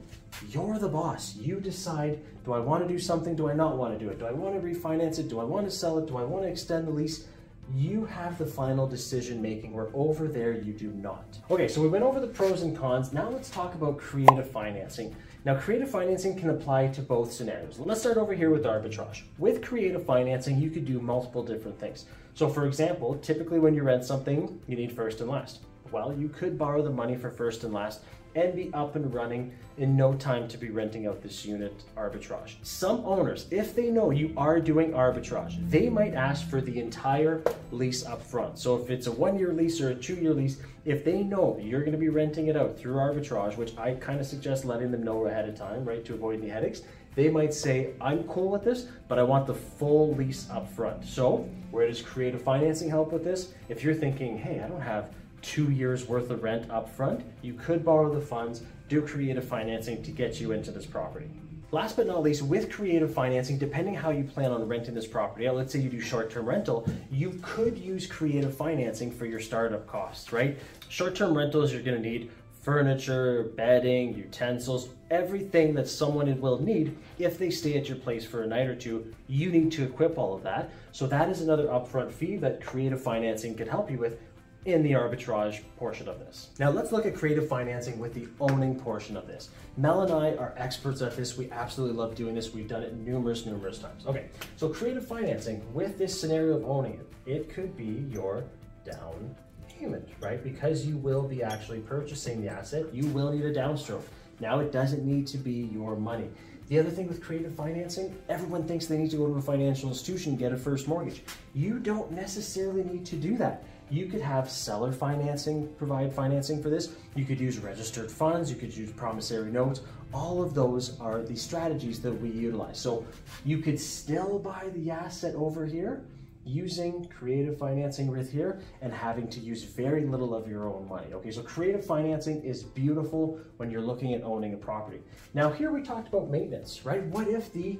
you're 0.49 0.79
the 0.79 0.87
boss. 0.87 1.35
You 1.35 1.59
decide, 1.59 2.17
do 2.45 2.53
I 2.53 2.59
want 2.59 2.81
to 2.81 2.87
do 2.87 2.97
something? 2.97 3.35
Do 3.35 3.49
I 3.49 3.53
not 3.55 3.75
want 3.75 3.99
to 3.99 4.03
do 4.03 4.09
it? 4.09 4.19
Do 4.19 4.25
I 4.25 4.31
want 4.31 4.55
to 4.55 4.65
refinance 4.65 5.19
it? 5.19 5.27
Do 5.27 5.41
I 5.41 5.43
want 5.43 5.65
to 5.65 5.71
sell 5.71 5.97
it? 5.97 6.07
Do 6.07 6.15
I 6.15 6.23
want 6.23 6.45
to 6.45 6.49
extend 6.49 6.87
the 6.87 6.91
lease? 6.91 7.27
You 7.75 8.05
have 8.05 8.37
the 8.37 8.45
final 8.45 8.87
decision 8.87 9.41
making 9.41 9.73
where 9.73 9.89
over 9.93 10.27
there 10.27 10.53
you 10.53 10.71
do 10.71 10.89
not. 10.91 11.37
Okay, 11.51 11.67
so 11.67 11.81
we 11.81 11.89
went 11.89 12.05
over 12.05 12.19
the 12.19 12.27
pros 12.27 12.61
and 12.61 12.77
cons. 12.77 13.11
Now 13.11 13.29
let's 13.29 13.49
talk 13.49 13.75
about 13.75 13.97
creative 13.97 14.49
financing. 14.49 15.13
Now 15.43 15.55
creative 15.55 15.89
financing 15.89 16.37
can 16.37 16.49
apply 16.49 16.87
to 16.87 17.01
both 17.01 17.31
scenarios. 17.33 17.77
Let's 17.77 17.99
start 17.99 18.17
over 18.17 18.33
here 18.33 18.51
with 18.51 18.63
arbitrage. 18.63 19.23
With 19.37 19.61
creative 19.61 20.05
financing, 20.05 20.59
you 20.61 20.69
could 20.69 20.85
do 20.85 21.01
multiple 21.01 21.43
different 21.43 21.77
things. 21.77 22.05
So 22.35 22.47
for 22.47 22.65
example, 22.65 23.17
typically 23.17 23.59
when 23.59 23.73
you 23.73 23.83
rent 23.83 24.05
something, 24.05 24.61
you 24.67 24.77
need 24.77 24.93
first 24.93 25.19
and 25.19 25.29
last. 25.29 25.59
Well, 25.91 26.13
you 26.17 26.29
could 26.29 26.57
borrow 26.57 26.81
the 26.81 26.89
money 26.89 27.17
for 27.17 27.29
first 27.29 27.65
and 27.65 27.73
last 27.73 28.01
and 28.37 28.55
be 28.55 28.71
up 28.73 28.95
and 28.95 29.11
running 29.11 29.51
in 29.77 29.97
no 29.97 30.13
time 30.13 30.47
to 30.47 30.57
be 30.57 30.69
renting 30.69 31.07
out 31.07 31.21
this 31.21 31.43
unit 31.43 31.73
arbitrage. 31.97 32.55
Some 32.61 33.03
owners, 33.03 33.47
if 33.49 33.75
they 33.75 33.89
know 33.89 34.11
you 34.11 34.31
are 34.37 34.59
doing 34.59 34.91
arbitrage, 34.91 35.57
they 35.69 35.89
might 35.89 36.13
ask 36.13 36.47
for 36.47 36.61
the 36.61 36.79
entire 36.79 37.41
lease 37.71 38.05
up 38.05 38.21
front. 38.21 38.59
So 38.59 38.75
if 38.75 38.91
it's 38.91 39.07
a 39.07 39.11
one 39.11 39.39
year 39.39 39.53
lease 39.53 39.81
or 39.81 39.89
a 39.89 39.95
two 39.95 40.15
year 40.15 40.33
lease, 40.33 40.61
if 40.85 41.03
they 41.03 41.23
know 41.23 41.59
you're 41.59 41.83
gonna 41.83 41.97
be 41.97 42.09
renting 42.09 42.47
it 42.47 42.55
out 42.55 42.77
through 42.77 42.95
arbitrage, 42.95 43.57
which 43.57 43.75
I 43.75 43.93
kind 43.95 44.19
of 44.19 44.27
suggest 44.27 44.65
letting 44.65 44.91
them 44.91 45.03
know 45.03 45.25
ahead 45.25 45.49
of 45.49 45.55
time, 45.55 45.83
right, 45.83 46.05
to 46.05 46.13
avoid 46.13 46.39
any 46.39 46.49
headaches, 46.49 46.81
they 47.15 47.29
might 47.29 47.55
say, 47.55 47.93
I'm 47.99 48.23
cool 48.25 48.49
with 48.49 48.63
this, 48.63 48.85
but 49.07 49.17
I 49.17 49.23
want 49.23 49.47
the 49.47 49.55
full 49.55 50.13
lease 50.13 50.47
up 50.51 50.71
front. 50.71 51.03
So 51.03 51.49
where 51.71 51.87
does 51.87 52.03
creative 52.03 52.43
financing 52.43 52.89
help 52.89 53.11
with 53.11 53.23
this? 53.23 53.53
If 53.69 53.83
you're 53.83 53.95
thinking, 53.95 54.37
hey, 54.37 54.61
I 54.63 54.67
don't 54.67 54.81
have 54.81 55.09
two 55.47 55.71
years 55.71 56.07
worth 56.07 56.29
of 56.29 56.43
rent 56.43 56.69
up 56.69 56.93
front, 56.93 57.23
you 57.41 57.53
could 57.53 57.85
borrow 57.85 58.13
the 58.13 58.19
funds, 58.19 58.63
do 58.89 59.01
creative 59.01 59.47
financing 59.47 60.03
to 60.03 60.11
get 60.11 60.41
you 60.41 60.51
into 60.51 60.71
this 60.71 60.85
property. 60.85 61.29
Last 61.71 61.95
but 61.95 62.05
not 62.05 62.21
least, 62.21 62.41
with 62.41 62.71
creative 62.71 63.13
financing, 63.13 63.57
depending 63.57 63.95
how 63.95 64.09
you 64.09 64.25
plan 64.25 64.51
on 64.51 64.67
renting 64.67 64.93
this 64.93 65.07
property 65.07 65.47
out, 65.47 65.55
let's 65.55 65.71
say 65.71 65.79
you 65.79 65.89
do 65.89 66.01
short-term 66.01 66.45
rental, 66.45 66.87
you 67.09 67.39
could 67.41 67.77
use 67.77 68.05
creative 68.05 68.55
financing 68.55 69.09
for 69.09 69.25
your 69.25 69.39
startup 69.39 69.87
costs, 69.87 70.33
right? 70.33 70.57
Short-term 70.89 71.37
rentals, 71.37 71.71
you're 71.71 71.81
gonna 71.81 71.99
need 71.99 72.29
furniture, 72.61 73.51
bedding, 73.55 74.13
utensils, 74.13 74.89
everything 75.09 75.73
that 75.73 75.87
someone 75.87 76.41
will 76.41 76.61
need 76.61 76.97
if 77.17 77.37
they 77.37 77.49
stay 77.49 77.77
at 77.77 77.87
your 77.87 77.97
place 77.97 78.25
for 78.25 78.43
a 78.43 78.47
night 78.47 78.67
or 78.67 78.75
two, 78.75 79.13
you 79.27 79.49
need 79.49 79.71
to 79.71 79.85
equip 79.85 80.17
all 80.17 80.35
of 80.35 80.43
that. 80.43 80.69
So 80.91 81.07
that 81.07 81.29
is 81.29 81.39
another 81.39 81.67
upfront 81.67 82.11
fee 82.11 82.35
that 82.37 82.61
creative 82.61 83.01
financing 83.01 83.55
could 83.55 83.69
help 83.69 83.89
you 83.89 83.97
with 83.97 84.19
in 84.67 84.83
the 84.83 84.91
arbitrage 84.91 85.61
portion 85.77 86.09
of 86.09 86.19
this. 86.19 86.49
Now 86.59 86.69
let's 86.69 86.91
look 86.91 87.05
at 87.05 87.15
creative 87.15 87.47
financing 87.47 87.97
with 87.97 88.13
the 88.13 88.27
owning 88.41 88.77
portion 88.77 89.15
of 89.15 89.25
this. 89.25 89.49
Mel 89.77 90.01
and 90.01 90.11
I 90.11 90.35
are 90.35 90.53
experts 90.57 91.01
at 91.01 91.15
this. 91.15 91.37
We 91.37 91.49
absolutely 91.51 91.95
love 91.95 92.15
doing 92.15 92.35
this. 92.35 92.53
We've 92.53 92.67
done 92.67 92.83
it 92.83 92.93
numerous, 92.93 93.45
numerous 93.45 93.79
times. 93.79 94.05
Okay, 94.05 94.25
so 94.57 94.67
creative 94.67 95.07
financing 95.07 95.61
with 95.73 95.97
this 95.97 96.19
scenario 96.19 96.57
of 96.57 96.65
owning 96.65 96.99
it, 96.99 97.07
it 97.25 97.49
could 97.49 97.77
be 97.77 98.05
your 98.11 98.43
down 98.85 99.33
payment, 99.69 100.05
right? 100.19 100.43
Because 100.43 100.85
you 100.85 100.97
will 100.97 101.25
be 101.25 101.41
actually 101.41 101.79
purchasing 101.79 102.41
the 102.41 102.49
asset, 102.49 102.93
you 102.93 103.07
will 103.07 103.31
need 103.31 103.45
a 103.45 103.53
downstroke. 103.53 104.03
Now 104.41 104.59
it 104.59 104.73
doesn't 104.73 105.05
need 105.05 105.27
to 105.27 105.37
be 105.37 105.69
your 105.71 105.95
money. 105.95 106.29
The 106.67 106.77
other 106.77 106.89
thing 106.89 107.07
with 107.07 107.23
creative 107.23 107.55
financing, 107.55 108.17
everyone 108.27 108.67
thinks 108.67 108.85
they 108.85 108.97
need 108.97 109.11
to 109.11 109.17
go 109.17 109.27
to 109.27 109.35
a 109.35 109.41
financial 109.41 109.87
institution 109.87 110.31
and 110.31 110.39
get 110.39 110.51
a 110.51 110.57
first 110.57 110.89
mortgage. 110.89 111.23
You 111.53 111.79
don't 111.79 112.11
necessarily 112.11 112.83
need 112.83 113.05
to 113.05 113.15
do 113.15 113.37
that. 113.37 113.63
You 113.89 114.07
could 114.07 114.21
have 114.21 114.49
seller 114.49 114.91
financing, 114.91 115.73
provide 115.77 116.13
financing 116.13 116.61
for 116.61 116.69
this. 116.69 116.89
You 117.15 117.25
could 117.25 117.39
use 117.39 117.57
registered 117.59 118.11
funds, 118.11 118.49
you 118.49 118.57
could 118.57 118.75
use 118.75 118.91
promissory 118.91 119.51
notes. 119.51 119.81
All 120.13 120.41
of 120.41 120.53
those 120.53 120.99
are 120.99 121.21
the 121.21 121.35
strategies 121.35 122.01
that 122.01 122.11
we 122.11 122.29
utilize. 122.29 122.79
So 122.79 123.05
you 123.45 123.59
could 123.59 123.79
still 123.79 124.39
buy 124.39 124.69
the 124.73 124.91
asset 124.91 125.35
over 125.35 125.65
here, 125.65 126.03
using 126.47 127.05
creative 127.07 127.57
financing 127.57 128.07
with 128.07 128.31
here 128.31 128.61
and 128.81 128.93
having 128.93 129.27
to 129.27 129.39
use 129.39 129.63
very 129.63 130.05
little 130.05 130.33
of 130.33 130.47
your 130.47 130.67
own 130.67 130.87
money. 130.87 131.13
Okay, 131.13 131.31
so 131.31 131.41
creative 131.41 131.85
financing 131.85 132.41
is 132.43 132.63
beautiful 132.63 133.39
when 133.57 133.69
you're 133.69 133.81
looking 133.81 134.13
at 134.13 134.23
owning 134.23 134.53
a 134.53 134.57
property. 134.57 134.99
Now 135.33 135.51
here 135.51 135.71
we 135.71 135.81
talked 135.81 136.07
about 136.07 136.29
maintenance, 136.29 136.85
right? 136.85 137.03
What 137.07 137.27
if 137.27 137.51
the 137.51 137.77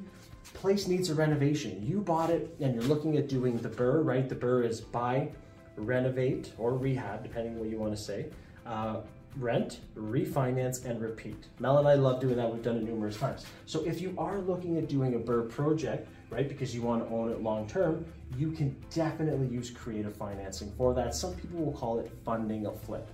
place 0.53 0.87
needs 0.87 1.09
a 1.09 1.15
renovation? 1.15 1.81
You 1.85 2.01
bought 2.01 2.29
it 2.29 2.55
and 2.59 2.73
you're 2.73 2.83
looking 2.83 3.17
at 3.17 3.29
doing 3.29 3.57
the 3.57 3.69
BRRRR, 3.69 4.05
right? 4.05 4.27
The 4.27 4.35
BRRRR 4.35 4.65
is 4.65 4.81
buy, 4.81 5.29
renovate, 5.77 6.51
or 6.57 6.75
rehab, 6.75 7.23
depending 7.23 7.57
what 7.57 7.69
you 7.69 7.77
want 7.77 7.95
to 7.95 8.01
say. 8.01 8.27
Uh, 8.65 8.97
rent, 9.37 9.79
refinance, 9.95 10.85
and 10.85 11.01
repeat. 11.01 11.45
Mel 11.59 11.77
and 11.77 11.87
I 11.87 11.93
love 11.93 12.19
doing 12.19 12.35
that. 12.37 12.51
We've 12.51 12.63
done 12.63 12.77
it 12.77 12.83
numerous 12.83 13.17
times. 13.17 13.45
So 13.65 13.83
if 13.83 14.01
you 14.01 14.13
are 14.17 14.39
looking 14.39 14.77
at 14.77 14.87
doing 14.87 15.15
a 15.15 15.19
BRRRR 15.19 15.49
project, 15.49 16.09
right, 16.29 16.47
because 16.47 16.73
you 16.73 16.81
want 16.81 17.07
to 17.07 17.13
own 17.13 17.29
it 17.29 17.41
long 17.41 17.67
term, 17.67 18.05
you 18.37 18.51
can 18.51 18.75
definitely 18.93 19.47
use 19.47 19.69
creative 19.69 20.15
financing 20.15 20.71
for 20.77 20.93
that. 20.95 21.15
Some 21.15 21.33
people 21.35 21.63
will 21.63 21.73
call 21.73 21.99
it 21.99 22.11
funding 22.25 22.65
a 22.65 22.71
flip. 22.71 23.07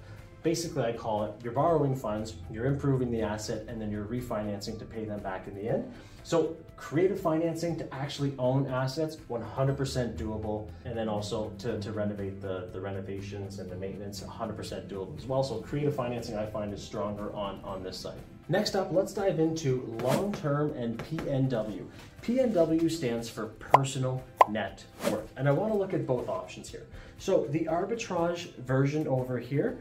Basically, 0.43 0.83
I 0.83 0.93
call 0.93 1.23
it 1.23 1.33
you're 1.43 1.53
borrowing 1.53 1.95
funds, 1.95 2.35
you're 2.51 2.65
improving 2.65 3.09
the 3.09 3.21
asset, 3.21 3.65
and 3.67 3.81
then 3.81 3.89
you're 3.89 4.05
refinancing 4.05 4.77
to 4.77 4.85
pay 4.85 5.05
them 5.05 5.19
back 5.21 5.47
in 5.47 5.55
the 5.55 5.69
end. 5.69 5.91
So 6.23 6.55
creative 6.77 7.19
financing 7.19 7.77
to 7.77 7.93
actually 7.93 8.33
own 8.39 8.67
assets, 8.67 9.17
100% 9.29 10.17
doable. 10.17 10.69
And 10.85 10.97
then 10.97 11.09
also 11.09 11.51
to, 11.59 11.79
to 11.79 11.91
renovate 11.91 12.41
the, 12.41 12.69
the 12.71 12.79
renovations 12.79 13.59
and 13.59 13.69
the 13.69 13.75
maintenance, 13.75 14.21
100% 14.21 14.88
doable 14.88 15.17
as 15.17 15.25
well. 15.25 15.43
So 15.43 15.59
creative 15.59 15.95
financing 15.95 16.38
I 16.38 16.45
find 16.45 16.73
is 16.73 16.81
stronger 16.81 17.33
on, 17.33 17.59
on 17.63 17.83
this 17.83 17.97
side. 17.97 18.17
Next 18.50 18.75
up, 18.75 18.91
let's 18.91 19.13
dive 19.13 19.39
into 19.39 19.97
long-term 20.01 20.73
and 20.73 20.97
PNW. 20.97 21.85
PNW 22.21 22.91
stands 22.91 23.29
for 23.29 23.47
personal 23.47 24.21
net 24.50 24.83
worth. 25.09 25.31
And 25.38 25.47
I 25.47 25.51
wanna 25.51 25.75
look 25.75 25.93
at 25.93 26.05
both 26.05 26.27
options 26.27 26.69
here. 26.69 26.85
So 27.17 27.47
the 27.51 27.65
arbitrage 27.65 28.53
version 28.55 29.07
over 29.07 29.39
here, 29.39 29.77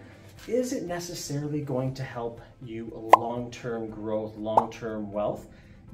is 0.48 0.72
it 0.72 0.84
necessarily 0.84 1.60
going 1.60 1.94
to 1.94 2.02
help 2.02 2.40
you 2.62 2.90
long-term 3.16 3.90
growth, 3.90 4.36
long-term 4.36 5.12
wealth? 5.12 5.46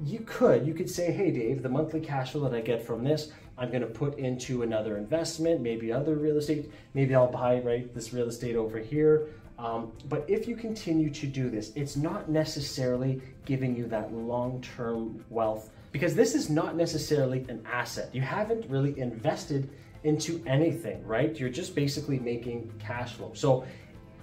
You 0.03 0.19
could, 0.25 0.65
you 0.65 0.73
could 0.73 0.89
say, 0.89 1.11
hey 1.11 1.31
Dave, 1.31 1.61
the 1.61 1.69
monthly 1.69 1.99
cash 1.99 2.31
flow 2.31 2.47
that 2.49 2.55
I 2.55 2.61
get 2.61 2.85
from 2.85 3.03
this, 3.03 3.31
I'm 3.57 3.71
gonna 3.71 3.85
put 3.85 4.17
into 4.17 4.63
another 4.63 4.97
investment, 4.97 5.61
maybe 5.61 5.91
other 5.91 6.15
real 6.15 6.37
estate, 6.37 6.71
maybe 6.93 7.13
I'll 7.13 7.31
buy 7.31 7.59
right 7.59 7.93
this 7.93 8.13
real 8.13 8.27
estate 8.27 8.55
over 8.55 8.79
here. 8.79 9.27
Um, 9.59 9.91
but 10.07 10.23
if 10.29 10.47
you 10.47 10.55
continue 10.55 11.09
to 11.09 11.27
do 11.27 11.49
this, 11.49 11.73
it's 11.75 11.97
not 11.97 12.29
necessarily 12.29 13.21
giving 13.45 13.75
you 13.75 13.87
that 13.87 14.13
long-term 14.13 15.25
wealth 15.29 15.69
because 15.91 16.15
this 16.15 16.33
is 16.33 16.49
not 16.49 16.77
necessarily 16.77 17.45
an 17.49 17.61
asset. 17.69 18.09
You 18.13 18.21
haven't 18.21 18.69
really 18.69 18.97
invested 18.97 19.69
into 20.03 20.41
anything, 20.47 21.05
right? 21.05 21.37
You're 21.37 21.49
just 21.49 21.75
basically 21.75 22.19
making 22.19 22.71
cash 22.79 23.13
flow. 23.13 23.31
So 23.33 23.65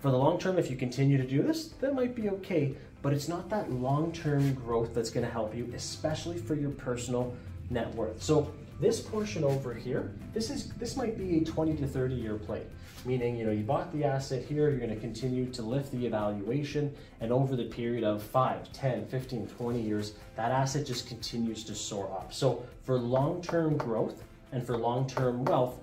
for 0.06 0.12
the 0.12 0.18
long 0.18 0.38
term, 0.38 0.56
if 0.56 0.70
you 0.70 0.76
continue 0.76 1.18
to 1.18 1.26
do 1.26 1.42
this, 1.42 1.70
that 1.80 1.92
might 1.92 2.14
be 2.14 2.30
okay, 2.30 2.76
but 3.02 3.12
it's 3.12 3.26
not 3.26 3.50
that 3.50 3.72
long-term 3.72 4.54
growth 4.54 4.94
that's 4.94 5.10
gonna 5.10 5.28
help 5.28 5.52
you, 5.52 5.68
especially 5.74 6.38
for 6.38 6.54
your 6.54 6.70
personal 6.70 7.34
net 7.70 7.92
worth. 7.96 8.22
So 8.22 8.52
this 8.78 9.00
portion 9.00 9.42
over 9.42 9.74
here, 9.74 10.12
this 10.32 10.48
is 10.48 10.68
this 10.74 10.96
might 10.96 11.18
be 11.18 11.38
a 11.38 11.44
20 11.44 11.74
to 11.78 11.88
30 11.88 12.14
year 12.14 12.36
play, 12.36 12.62
meaning 13.04 13.36
you 13.36 13.44
know 13.44 13.50
you 13.50 13.64
bought 13.64 13.92
the 13.92 14.04
asset 14.04 14.44
here, 14.44 14.70
you're 14.70 14.78
going 14.78 14.94
to 14.94 15.00
continue 15.00 15.50
to 15.50 15.62
lift 15.62 15.90
the 15.90 16.06
evaluation, 16.06 16.94
and 17.20 17.32
over 17.32 17.56
the 17.56 17.64
period 17.64 18.04
of 18.04 18.22
5, 18.22 18.72
10, 18.72 19.06
15, 19.08 19.48
20 19.48 19.80
years, 19.80 20.12
that 20.36 20.52
asset 20.52 20.86
just 20.86 21.08
continues 21.08 21.64
to 21.64 21.74
soar 21.74 22.08
up. 22.12 22.32
So 22.32 22.64
for 22.84 22.96
long-term 22.96 23.76
growth 23.76 24.22
and 24.52 24.64
for 24.64 24.76
long-term 24.76 25.44
wealth, 25.46 25.80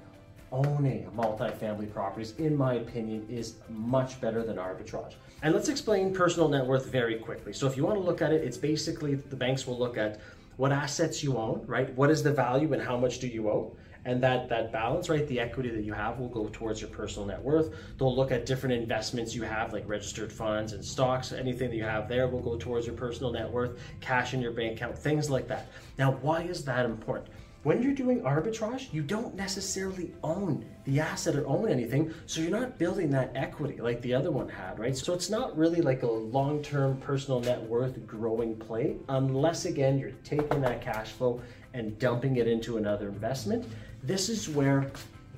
owning 0.54 1.10
multifamily 1.16 1.92
properties, 1.92 2.34
in 2.38 2.56
my 2.56 2.76
opinion, 2.76 3.26
is 3.30 3.56
much 3.70 4.22
better 4.22 4.44
than 4.44 4.58
arbitrage. 4.58 5.16
And 5.42 5.54
let's 5.54 5.68
explain 5.68 6.14
personal 6.14 6.48
net 6.48 6.66
worth 6.66 6.86
very 6.86 7.18
quickly. 7.18 7.52
So 7.52 7.68
if 7.68 7.76
you 7.76 7.84
want 7.84 7.98
to 7.98 8.04
look 8.04 8.22
at 8.22 8.32
it, 8.32 8.44
it's 8.44 8.58
basically 8.58 9.16
the 9.16 9.36
banks 9.36 9.68
will 9.68 9.78
look 9.78 9.98
at 9.98 10.22
what 10.56 10.72
assets 10.72 11.24
you 11.24 11.38
own, 11.38 11.64
right? 11.66 11.94
What 11.96 12.12
is 12.12 12.22
the 12.22 12.32
value 12.32 12.72
and 12.74 12.82
how 12.82 12.96
much 12.96 13.20
do 13.20 13.28
you 13.28 13.50
owe? 13.50 13.76
And 14.06 14.22
that, 14.22 14.50
that 14.50 14.72
balance, 14.72 15.08
right, 15.08 15.26
the 15.28 15.40
equity 15.40 15.70
that 15.70 15.84
you 15.84 15.94
have 15.94 16.20
will 16.20 16.28
go 16.28 16.50
towards 16.52 16.82
your 16.82 16.90
personal 16.90 17.26
net 17.26 17.42
worth. 17.42 17.74
They'll 17.98 18.16
look 18.16 18.32
at 18.32 18.46
different 18.46 18.76
investments 18.76 19.34
you 19.34 19.44
have, 19.44 19.72
like 19.72 19.88
registered 19.88 20.32
funds 20.32 20.74
and 20.74 20.84
stocks. 20.84 21.32
Anything 21.32 21.70
that 21.70 21.78
you 21.78 21.86
have 21.86 22.10
there 22.10 22.28
will 22.28 22.42
go 22.42 22.58
towards 22.58 22.86
your 22.86 22.96
personal 22.96 23.32
net 23.32 23.50
worth, 23.50 23.80
cash 24.02 24.34
in 24.34 24.42
your 24.42 24.52
bank 24.52 24.76
account, 24.76 24.98
things 24.98 25.30
like 25.30 25.48
that. 25.48 25.70
Now, 25.98 26.12
why 26.22 26.44
is 26.44 26.66
that 26.66 26.86
important? 26.86 27.30
When 27.64 27.82
you're 27.82 27.94
doing 27.94 28.20
arbitrage, 28.24 28.92
you 28.92 29.02
don't 29.02 29.36
necessarily 29.36 30.14
own 30.22 30.66
the 30.84 31.00
asset 31.00 31.38
or 31.38 31.48
own 31.48 31.70
anything, 31.70 32.14
so 32.26 32.42
you're 32.42 32.52
not 32.52 32.78
building 32.78 33.10
that 33.12 33.32
equity 33.36 33.80
like 33.80 34.02
the 34.02 34.14
other 34.14 34.32
one 34.32 34.50
had, 34.50 34.80
right? 34.80 34.98
So 34.98 35.14
it's 35.14 35.30
not 35.30 35.58
really 35.58 35.80
like 35.80 36.04
a 36.04 36.12
long-term 36.12 36.98
personal 36.98 37.40
net 37.40 37.64
worth 37.64 38.06
growing 38.06 38.58
play, 38.58 38.98
unless 39.08 39.64
again, 39.64 39.98
you're 39.98 40.12
taking 40.26 40.60
that 40.60 40.82
cash 40.82 41.12
flow 41.12 41.40
and 41.74 41.98
dumping 42.00 42.36
it 42.36 42.50
into 42.50 42.76
another 42.76 43.08
investment. 43.08 43.66
This 44.04 44.28
is 44.28 44.50
where 44.50 44.92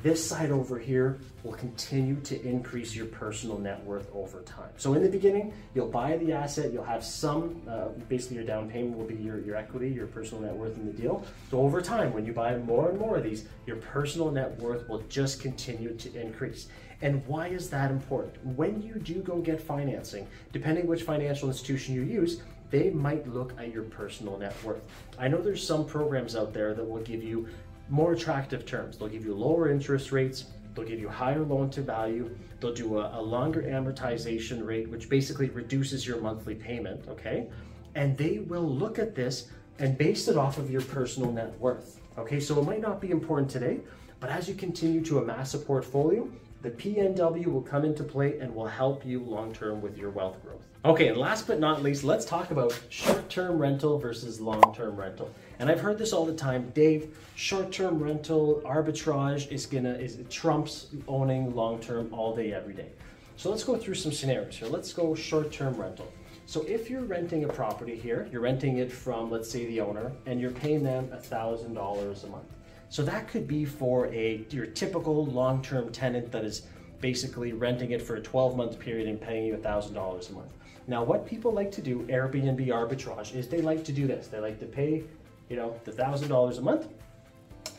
this 0.06 0.24
side 0.24 0.52
over 0.52 0.78
here 0.78 1.18
will 1.42 1.54
continue 1.54 2.16
to 2.18 2.40
increase 2.48 2.96
your 2.96 3.08
personal 3.08 3.58
net 3.58 3.84
worth 3.84 4.08
over 4.14 4.44
time. 4.44 4.70
So 4.78 4.94
in 4.94 5.02
the 5.02 5.10
beginning, 5.10 5.52
you'll 5.74 5.90
buy 5.90 6.16
the 6.18 6.32
asset, 6.32 6.72
you'll 6.72 6.84
have 6.84 7.04
some, 7.04 7.60
uh, 7.68 7.88
basically 8.08 8.36
your 8.38 8.46
down 8.46 8.70
payment 8.70 8.96
will 8.96 9.08
be 9.08 9.16
your, 9.16 9.40
your 9.40 9.56
equity, 9.56 9.90
your 9.90 10.06
personal 10.06 10.44
net 10.44 10.54
worth 10.54 10.78
in 10.78 10.86
the 10.86 10.94
deal. 10.94 11.26
So 11.50 11.60
over 11.60 11.82
time, 11.82 12.14
when 12.14 12.24
you 12.24 12.34
buy 12.34 12.56
more 12.56 12.92
and 12.92 13.00
more 13.00 13.18
of 13.18 13.24
these, 13.24 13.48
your 13.66 13.78
personal 13.78 14.30
net 14.30 14.60
worth 14.60 14.88
will 14.88 15.02
just 15.10 15.42
continue 15.42 15.96
to 15.96 16.22
increase. 16.22 16.68
And 17.02 17.26
why 17.26 17.48
is 17.48 17.72
that 17.72 17.90
important? 17.90 18.46
When 18.56 18.84
you 18.84 19.00
do 19.00 19.24
go 19.24 19.40
get 19.40 19.60
financing, 19.60 20.28
depending 20.54 20.86
which 20.86 21.02
financial 21.02 21.48
institution 21.48 21.96
you 21.96 22.04
use, 22.04 22.44
they 22.70 22.90
might 22.90 23.28
look 23.28 23.54
at 23.60 23.72
your 23.72 23.84
personal 23.84 24.38
net 24.38 24.56
worth. 24.64 24.82
I 25.18 25.28
know 25.28 25.42
there's 25.42 25.66
some 25.66 25.86
programs 25.86 26.36
out 26.36 26.54
there 26.54 26.74
that 26.74 26.84
will 26.84 27.02
give 27.02 27.24
you 27.24 27.48
more 27.90 28.14
attractive 28.14 28.66
terms. 28.66 28.98
They'll 28.98 29.10
give 29.10 29.26
you 29.26 29.34
lower 29.36 29.70
interest 29.70 30.12
rates, 30.12 30.46
they'll 30.74 30.86
give 30.86 31.00
you 31.00 31.10
higher 31.10 31.44
loan 31.44 31.70
to 31.72 31.82
value, 31.82 32.36
they'll 32.60 32.74
do 32.74 33.00
a, 33.00 33.20
a, 33.20 33.22
longer 33.22 33.64
amortization 33.64 34.66
rate, 34.66 34.90
which 34.90 35.10
basically 35.10 35.50
reduces 35.50 36.06
your 36.06 36.20
monthly 36.20 36.56
payment, 36.56 37.08
okay? 37.08 37.48
And 37.96 38.18
they 38.18 38.40
will 38.40 38.68
look 38.68 39.00
at 39.00 39.16
this 39.16 39.50
and 39.80 39.98
base 39.98 40.28
it 40.28 40.38
off 40.38 40.58
of 40.58 40.70
your 40.70 40.82
personal 40.82 41.32
net 41.32 41.58
worth, 41.60 42.00
okay? 42.18 42.40
So 42.40 42.60
it 42.60 42.66
might 42.66 42.82
not 42.82 43.00
be 43.00 43.12
important 43.12 43.50
today, 43.50 43.80
but 44.20 44.30
as 44.30 44.50
you 44.50 44.56
continue 44.56 45.02
to 45.06 45.20
amass 45.20 45.54
a 45.54 45.60
portfolio, 45.60 46.30
the 46.62 46.72
PNW 46.72 47.46
will 47.46 47.62
come 47.62 47.86
into 47.86 48.04
play 48.04 48.40
and 48.40 48.54
will 48.56 48.66
help 48.66 49.06
you 49.06 49.20
long-term 49.20 49.82
with 49.82 49.98
your 49.98 50.10
wealth 50.10 50.42
growth. 50.44 50.64
Okay, 50.84 51.10
and 51.10 51.18
last 51.18 51.46
but 51.46 51.60
not 51.60 51.84
least, 51.84 52.04
let's 52.04 52.26
talk 52.26 52.50
about 52.52 52.80
short-term 52.90 53.60
rental 53.60 54.00
versus 54.00 54.42
long-term 54.42 54.96
rental. 54.96 55.30
And 55.60 55.70
I've 55.70 55.80
heard 55.80 55.98
this 55.98 56.12
all 56.12 56.26
the 56.26 56.36
time, 56.36 56.72
Dave, 56.74 57.18
short-term 57.36 58.02
rental 58.02 58.62
arbitrage 58.66 59.52
is 59.52 59.66
gonna, 59.66 59.94
is 59.94 60.18
trumps 60.30 60.88
owning 61.08 61.56
long-term 61.56 62.14
all 62.14 62.36
day, 62.36 62.54
every 62.54 62.74
day. 62.74 62.90
So 63.38 63.50
let's 63.50 63.64
go 63.64 63.78
through 63.78 63.96
some 63.96 64.12
scenarios 64.12 64.56
here. 64.58 64.68
Let's 64.68 64.94
go 64.94 65.16
short-term 65.16 65.76
rental. 65.76 66.12
So 66.46 66.62
if 66.64 66.90
you're 66.90 67.04
renting 67.04 67.46
a 67.46 67.48
property 67.48 67.96
here, 67.96 68.28
you're 68.32 68.42
renting 68.42 68.78
it 68.78 68.92
from, 68.92 69.32
let's 69.32 69.50
say, 69.50 69.66
the 69.66 69.82
owner, 69.82 70.12
and 70.26 70.40
you're 70.40 70.52
paying 70.52 70.84
them 70.84 71.08
$1,000 71.08 72.24
a 72.24 72.28
month. 72.28 72.44
So 72.90 73.04
that 73.04 73.28
could 73.28 73.48
be 73.48 73.66
for 73.66 74.08
a 74.14 74.46
your 74.52 74.68
typical 74.68 75.26
long-term 75.26 75.92
tenant 75.92 76.32
that 76.32 76.46
is 76.46 76.64
basically 77.02 77.52
renting 77.54 77.92
it 77.92 78.02
for 78.02 78.16
a 78.18 78.22
12-month 78.22 78.80
period 78.80 79.08
and 79.08 79.20
paying 79.20 79.46
you 79.46 79.56
$1,000 79.56 80.30
a 80.30 80.34
month. 80.34 80.52
Now, 80.88 81.04
what 81.04 81.26
people 81.26 81.52
like 81.52 81.72
to 81.74 81.82
do, 81.82 82.02
Airbnb 82.10 82.68
arbitrage, 82.68 83.36
is 83.36 83.48
they 83.48 83.62
like 83.62 83.84
to 83.86 83.92
do 83.92 84.06
this. 84.06 84.28
They 84.28 84.40
like 84.40 84.60
to 84.60 84.66
pay, 84.68 85.04
you 85.50 85.56
know, 85.56 85.80
the 85.84 85.92
$1,000 85.92 86.58
a 86.58 86.62
month 86.62 86.88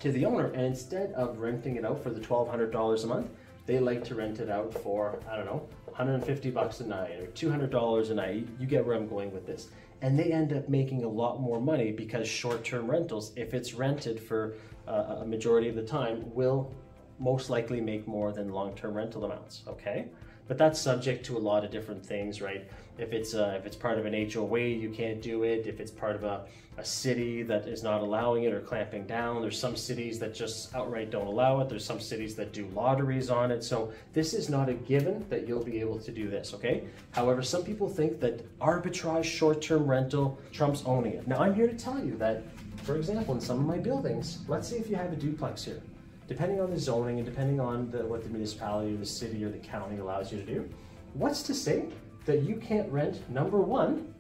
to 0.01 0.13
the 0.13 0.25
owner, 0.25 0.47
and 0.53 0.65
instead 0.65 1.13
of 1.13 1.39
renting 1.39 1.77
it 1.77 1.85
out 1.85 2.03
for 2.03 2.11
the 2.11 2.21
$1,200 2.21 3.05
a 3.05 3.07
month, 3.07 3.31
they 3.67 3.81
like 3.81 4.05
to 4.05 4.15
rent 4.15 4.39
it 4.39 4.49
out 4.49 4.73
for, 4.73 5.19
I 5.29 5.37
don't 5.37 5.47
know, 5.47 5.67
150 5.87 6.51
bucks 6.51 6.81
a 6.81 6.87
night 6.87 7.19
or 7.21 7.27
$200 7.29 8.11
a 8.11 8.15
night. 8.15 8.49
You 8.61 8.67
get 8.67 8.87
where 8.87 8.95
I'm 8.95 9.09
going 9.09 9.33
with 9.33 9.47
this. 9.47 9.69
And 10.03 10.19
they 10.19 10.31
end 10.31 10.53
up 10.53 10.69
making 10.69 11.05
a 11.05 11.09
lot 11.09 11.41
more 11.41 11.61
money 11.61 11.91
because 11.91 12.29
short-term 12.29 12.89
rentals, 12.89 13.33
if 13.35 13.55
it's 13.55 13.75
rented 13.75 14.21
for 14.21 14.55
uh, 14.87 15.17
a 15.21 15.27
majority 15.27 15.69
of 15.69 15.75
the 15.75 15.83
time, 15.83 16.33
will 16.35 16.73
most 17.19 17.51
likely 17.51 17.81
make 17.81 18.07
more 18.07 18.31
than 18.31 18.51
long-term 18.51 18.95
rental 18.95 19.25
amounts, 19.25 19.63
okay? 19.67 20.09
But 20.49 20.59
that's 20.59 20.81
subject 20.81 21.27
to 21.27 21.37
a 21.37 21.41
lot 21.41 21.65
of 21.65 21.71
different 21.71 22.05
things, 22.05 22.41
right? 22.41 22.69
If 22.99 23.13
it's 23.13 23.35
uh, 23.35 23.57
if 23.59 23.67
it's 23.67 23.77
part 23.77 23.99
of 23.99 24.07
an 24.07 24.31
HOA, 24.31 24.61
you 24.61 24.91
can't 24.91 25.21
do 25.21 25.43
it. 25.43 25.67
If 25.67 25.81
it's 25.81 25.91
part 25.91 26.17
of 26.17 26.25
a, 26.25 26.47
a 26.79 26.85
city 26.85 27.43
that 27.43 27.67
is 27.67 27.83
not 27.83 28.01
allowing 28.01 28.45
it 28.45 28.53
or 28.53 28.61
clamping 28.61 29.07
down, 29.07 29.43
there's 29.43 29.59
some 29.59 29.77
cities 29.77 30.19
that 30.21 30.35
just 30.35 30.75
outright 30.75 31.11
don't 31.11 31.27
allow 31.27 31.61
it. 31.61 31.69
There's 31.69 31.85
some 31.85 32.01
cities 32.01 32.35
that 32.37 32.53
do 32.53 32.67
lotteries 32.75 33.29
on 33.29 33.51
it. 33.51 33.65
So 33.65 33.93
this 34.13 34.33
is 34.33 34.49
not 34.49 34.69
a 34.69 34.75
given 34.75 35.27
that 35.29 35.47
you'll 35.47 35.65
be 35.65 35.81
able 35.81 35.99
to 35.99 36.13
do 36.13 36.31
this, 36.31 36.55
okay? 36.55 36.85
However, 37.11 37.43
some 37.43 37.65
people 37.65 37.89
think 37.89 38.21
that 38.21 38.59
arbitrage 38.61 39.25
short-term 39.25 39.87
rental 39.87 40.39
trumps 40.53 40.83
owning 40.87 41.15
it. 41.15 41.27
Now 41.27 41.39
I'm 41.39 41.55
here 41.55 41.67
to 41.67 41.77
tell 41.77 42.03
you 42.03 42.17
that, 42.19 42.45
for 42.85 42.97
example, 42.97 43.35
in 43.35 43.41
some 43.41 43.59
of 43.59 43.67
my 43.67 43.79
buildings, 43.79 44.39
let's 44.49 44.69
say 44.69 44.77
if 44.77 44.89
you 44.89 44.97
have 44.97 45.13
a 45.13 45.17
duplex 45.17 45.65
here, 45.65 45.83
depending 46.29 46.61
on 46.61 46.71
the 46.71 46.79
zoning 46.79 47.19
and 47.19 47.27
depending 47.27 47.61
on 47.61 47.91
the, 47.91 48.05
what 48.05 48.23
the 48.23 48.29
municipality 48.29 48.95
or 48.95 48.97
the 48.97 49.07
city 49.07 49.45
or 49.45 49.49
the 49.49 49.59
county 49.59 49.99
allows 49.99 50.33
you 50.33 50.39
to 50.39 50.45
do, 50.45 50.69
what's 51.15 51.43
to 51.43 51.55
say 51.55 51.87
that 52.25 52.43
you 52.43 52.57
can't 52.57 52.91
rent, 52.91 53.29
number 53.31 53.59
one, 53.59 54.13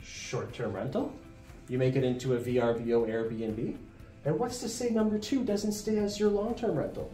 short-term 0.00 0.72
rental, 0.72 1.12
you 1.68 1.78
make 1.78 1.96
it 1.96 2.04
into 2.04 2.34
a 2.34 2.38
VRBO 2.38 3.08
Airbnb, 3.08 3.76
and 4.24 4.38
what's 4.38 4.58
to 4.60 4.68
say 4.68 4.90
number 4.90 5.18
two 5.18 5.44
doesn't 5.44 5.72
stay 5.72 5.98
as 5.98 6.18
your 6.18 6.30
long-term 6.30 6.76
rental? 6.76 7.10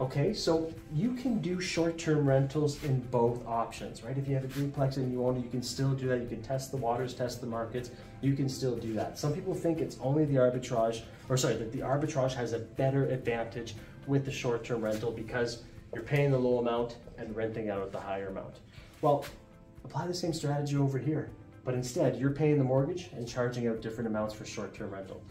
Okay, 0.00 0.34
so 0.34 0.72
you 0.92 1.14
can 1.14 1.38
do 1.38 1.60
short-term 1.60 2.26
rentals 2.26 2.82
in 2.82 3.00
both 3.12 3.46
options, 3.46 4.02
right? 4.02 4.18
If 4.18 4.26
you 4.26 4.34
have 4.34 4.42
a 4.42 4.48
duplex 4.48 4.96
and 4.96 5.12
you 5.12 5.24
own 5.24 5.36
it, 5.36 5.44
you 5.44 5.50
can 5.50 5.62
still 5.62 5.92
do 5.92 6.08
that. 6.08 6.20
You 6.20 6.26
can 6.26 6.42
test 6.42 6.72
the 6.72 6.76
waters, 6.76 7.14
test 7.14 7.40
the 7.40 7.46
markets. 7.46 7.90
You 8.20 8.34
can 8.34 8.48
still 8.48 8.74
do 8.74 8.94
that. 8.94 9.16
Some 9.16 9.32
people 9.32 9.54
think 9.54 9.78
it's 9.78 9.98
only 10.00 10.24
the 10.24 10.34
arbitrage, 10.34 11.02
or 11.32 11.36
sorry, 11.38 11.54
that 11.54 11.72
the 11.72 11.78
arbitrage 11.78 12.34
has 12.34 12.52
a 12.52 12.58
better 12.58 13.06
advantage 13.06 13.74
with 14.06 14.26
the 14.26 14.30
short-term 14.30 14.82
rental 14.82 15.10
because 15.10 15.62
you're 15.94 16.02
paying 16.02 16.30
the 16.30 16.38
low 16.38 16.58
amount 16.58 16.98
and 17.16 17.34
renting 17.34 17.70
out 17.70 17.80
at 17.80 17.90
the 17.90 17.98
higher 17.98 18.28
amount. 18.28 18.56
Well, 19.00 19.24
apply 19.82 20.08
the 20.08 20.12
same 20.12 20.34
strategy 20.34 20.76
over 20.76 20.98
here, 20.98 21.30
but 21.64 21.72
instead 21.72 22.20
you're 22.20 22.32
paying 22.32 22.58
the 22.58 22.64
mortgage 22.64 23.08
and 23.16 23.26
charging 23.26 23.66
out 23.66 23.80
different 23.80 24.08
amounts 24.08 24.34
for 24.34 24.44
short-term 24.44 24.90
rental. 24.90 25.22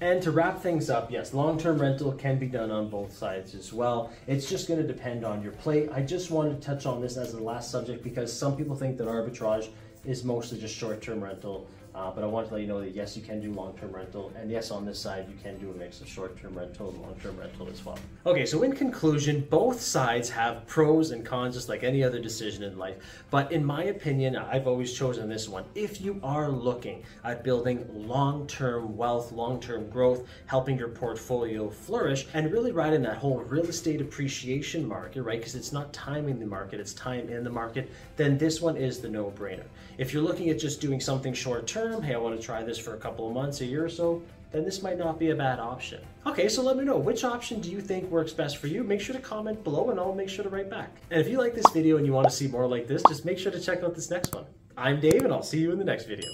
And 0.00 0.22
to 0.22 0.30
wrap 0.30 0.62
things 0.62 0.90
up, 0.90 1.10
yes, 1.10 1.34
long-term 1.34 1.80
rental 1.80 2.12
can 2.12 2.38
be 2.38 2.46
done 2.46 2.70
on 2.70 2.88
both 2.88 3.12
sides 3.12 3.56
as 3.56 3.72
well. 3.72 4.12
It's 4.28 4.48
just 4.48 4.68
to 4.68 4.86
depend 4.86 5.24
on 5.24 5.42
your 5.42 5.50
plate. 5.50 5.90
I 5.92 6.02
just 6.02 6.30
wanted 6.30 6.62
to 6.62 6.68
touch 6.68 6.86
on 6.86 7.00
this 7.00 7.16
as 7.16 7.32
the 7.32 7.42
last 7.42 7.72
subject 7.72 8.04
because 8.04 8.32
some 8.32 8.56
people 8.56 8.76
think 8.76 8.96
that 8.98 9.08
arbitrage 9.08 9.70
is 10.04 10.22
mostly 10.22 10.60
just 10.60 10.76
short-term 10.76 11.20
rental 11.20 11.66
uh, 11.98 12.12
but 12.12 12.22
I 12.22 12.28
want 12.28 12.46
to 12.46 12.54
let 12.54 12.60
you 12.60 12.68
know 12.68 12.80
that 12.80 12.94
yes, 12.94 13.16
you 13.16 13.22
can 13.22 13.40
do 13.40 13.52
long-term 13.52 13.92
rental, 13.92 14.32
and 14.38 14.48
yes, 14.48 14.70
on 14.70 14.86
this 14.86 15.00
side, 15.00 15.26
you 15.28 15.34
can 15.42 15.58
do 15.58 15.72
a 15.72 15.74
mix 15.74 16.00
of 16.00 16.06
short-term 16.06 16.56
rental 16.56 16.90
and 16.90 17.02
long-term 17.02 17.36
rental 17.36 17.68
as 17.68 17.84
well. 17.84 17.98
Okay, 18.24 18.46
so 18.46 18.62
in 18.62 18.72
conclusion, 18.72 19.44
both 19.50 19.80
sides 19.80 20.30
have 20.30 20.64
pros 20.68 21.10
and 21.10 21.26
cons, 21.26 21.56
just 21.56 21.68
like 21.68 21.82
any 21.82 22.04
other 22.04 22.20
decision 22.20 22.62
in 22.62 22.78
life. 22.78 22.96
But 23.30 23.50
in 23.50 23.64
my 23.64 23.84
opinion, 23.84 24.36
I've 24.36 24.68
always 24.68 24.92
chosen 24.92 25.28
this 25.28 25.48
one. 25.48 25.64
If 25.74 26.00
you 26.00 26.20
are 26.22 26.48
looking 26.48 27.02
at 27.24 27.42
building 27.42 27.84
long-term 27.92 28.96
wealth, 28.96 29.32
long-term 29.32 29.90
growth, 29.90 30.24
helping 30.46 30.78
your 30.78 30.88
portfolio 30.88 31.68
flourish, 31.68 32.28
and 32.32 32.52
really 32.52 32.70
riding 32.70 33.02
that 33.02 33.16
whole 33.16 33.38
real 33.38 33.66
estate 33.66 34.00
appreciation 34.00 34.86
market, 34.86 35.22
right? 35.22 35.40
Because 35.40 35.56
it's 35.56 35.72
not 35.72 35.92
timing 35.92 36.38
the 36.38 36.46
market, 36.46 36.78
it's 36.78 36.94
time 36.94 37.28
in 37.28 37.42
the 37.42 37.50
market, 37.50 37.90
then 38.16 38.38
this 38.38 38.60
one 38.60 38.76
is 38.76 39.00
the 39.00 39.08
no-brainer. 39.08 39.64
If 39.98 40.12
you're 40.12 40.22
looking 40.22 40.48
at 40.50 40.60
just 40.60 40.80
doing 40.80 41.00
something 41.00 41.34
short-term, 41.34 41.87
hey, 42.00 42.14
I 42.14 42.18
want 42.18 42.38
to 42.38 42.44
try 42.44 42.62
this 42.62 42.78
for 42.78 42.94
a 42.94 42.98
couple 42.98 43.26
of 43.26 43.34
months, 43.34 43.60
a 43.60 43.66
year 43.66 43.84
or 43.84 43.88
so, 43.88 44.22
then 44.52 44.64
this 44.64 44.82
might 44.82 44.98
not 44.98 45.18
be 45.18 45.30
a 45.30 45.34
bad 45.34 45.58
option. 45.58 46.00
Okay, 46.26 46.48
so 46.48 46.62
let 46.62 46.76
me 46.76 46.84
know, 46.84 46.96
which 46.96 47.24
option 47.24 47.60
do 47.60 47.70
you 47.70 47.80
think 47.80 48.10
works 48.10 48.32
best 48.32 48.56
for 48.58 48.66
you? 48.66 48.82
Make 48.82 49.00
sure 49.00 49.14
to 49.14 49.20
comment 49.20 49.62
below 49.64 49.90
and 49.90 49.98
I'll 49.98 50.14
make 50.14 50.28
sure 50.28 50.42
to 50.42 50.50
write 50.50 50.70
back. 50.70 50.90
And 51.10 51.20
if 51.20 51.28
you 51.28 51.38
like 51.38 51.54
this 51.54 51.68
video 51.72 51.96
and 51.96 52.06
you 52.06 52.12
want 52.12 52.28
to 52.28 52.34
see 52.34 52.48
more 52.48 52.66
like 52.66 52.86
this, 52.86 53.02
just 53.08 53.24
make 53.24 53.38
sure 53.38 53.52
to 53.52 53.60
check 53.60 53.82
out 53.82 53.94
this 53.94 54.10
next 54.10 54.34
one. 54.34 54.44
I'm 54.76 55.00
Dave 55.00 55.24
and 55.24 55.32
I'll 55.32 55.42
see 55.42 55.58
you 55.58 55.72
in 55.72 55.78
the 55.78 55.84
next 55.84 56.06
video. 56.06 56.28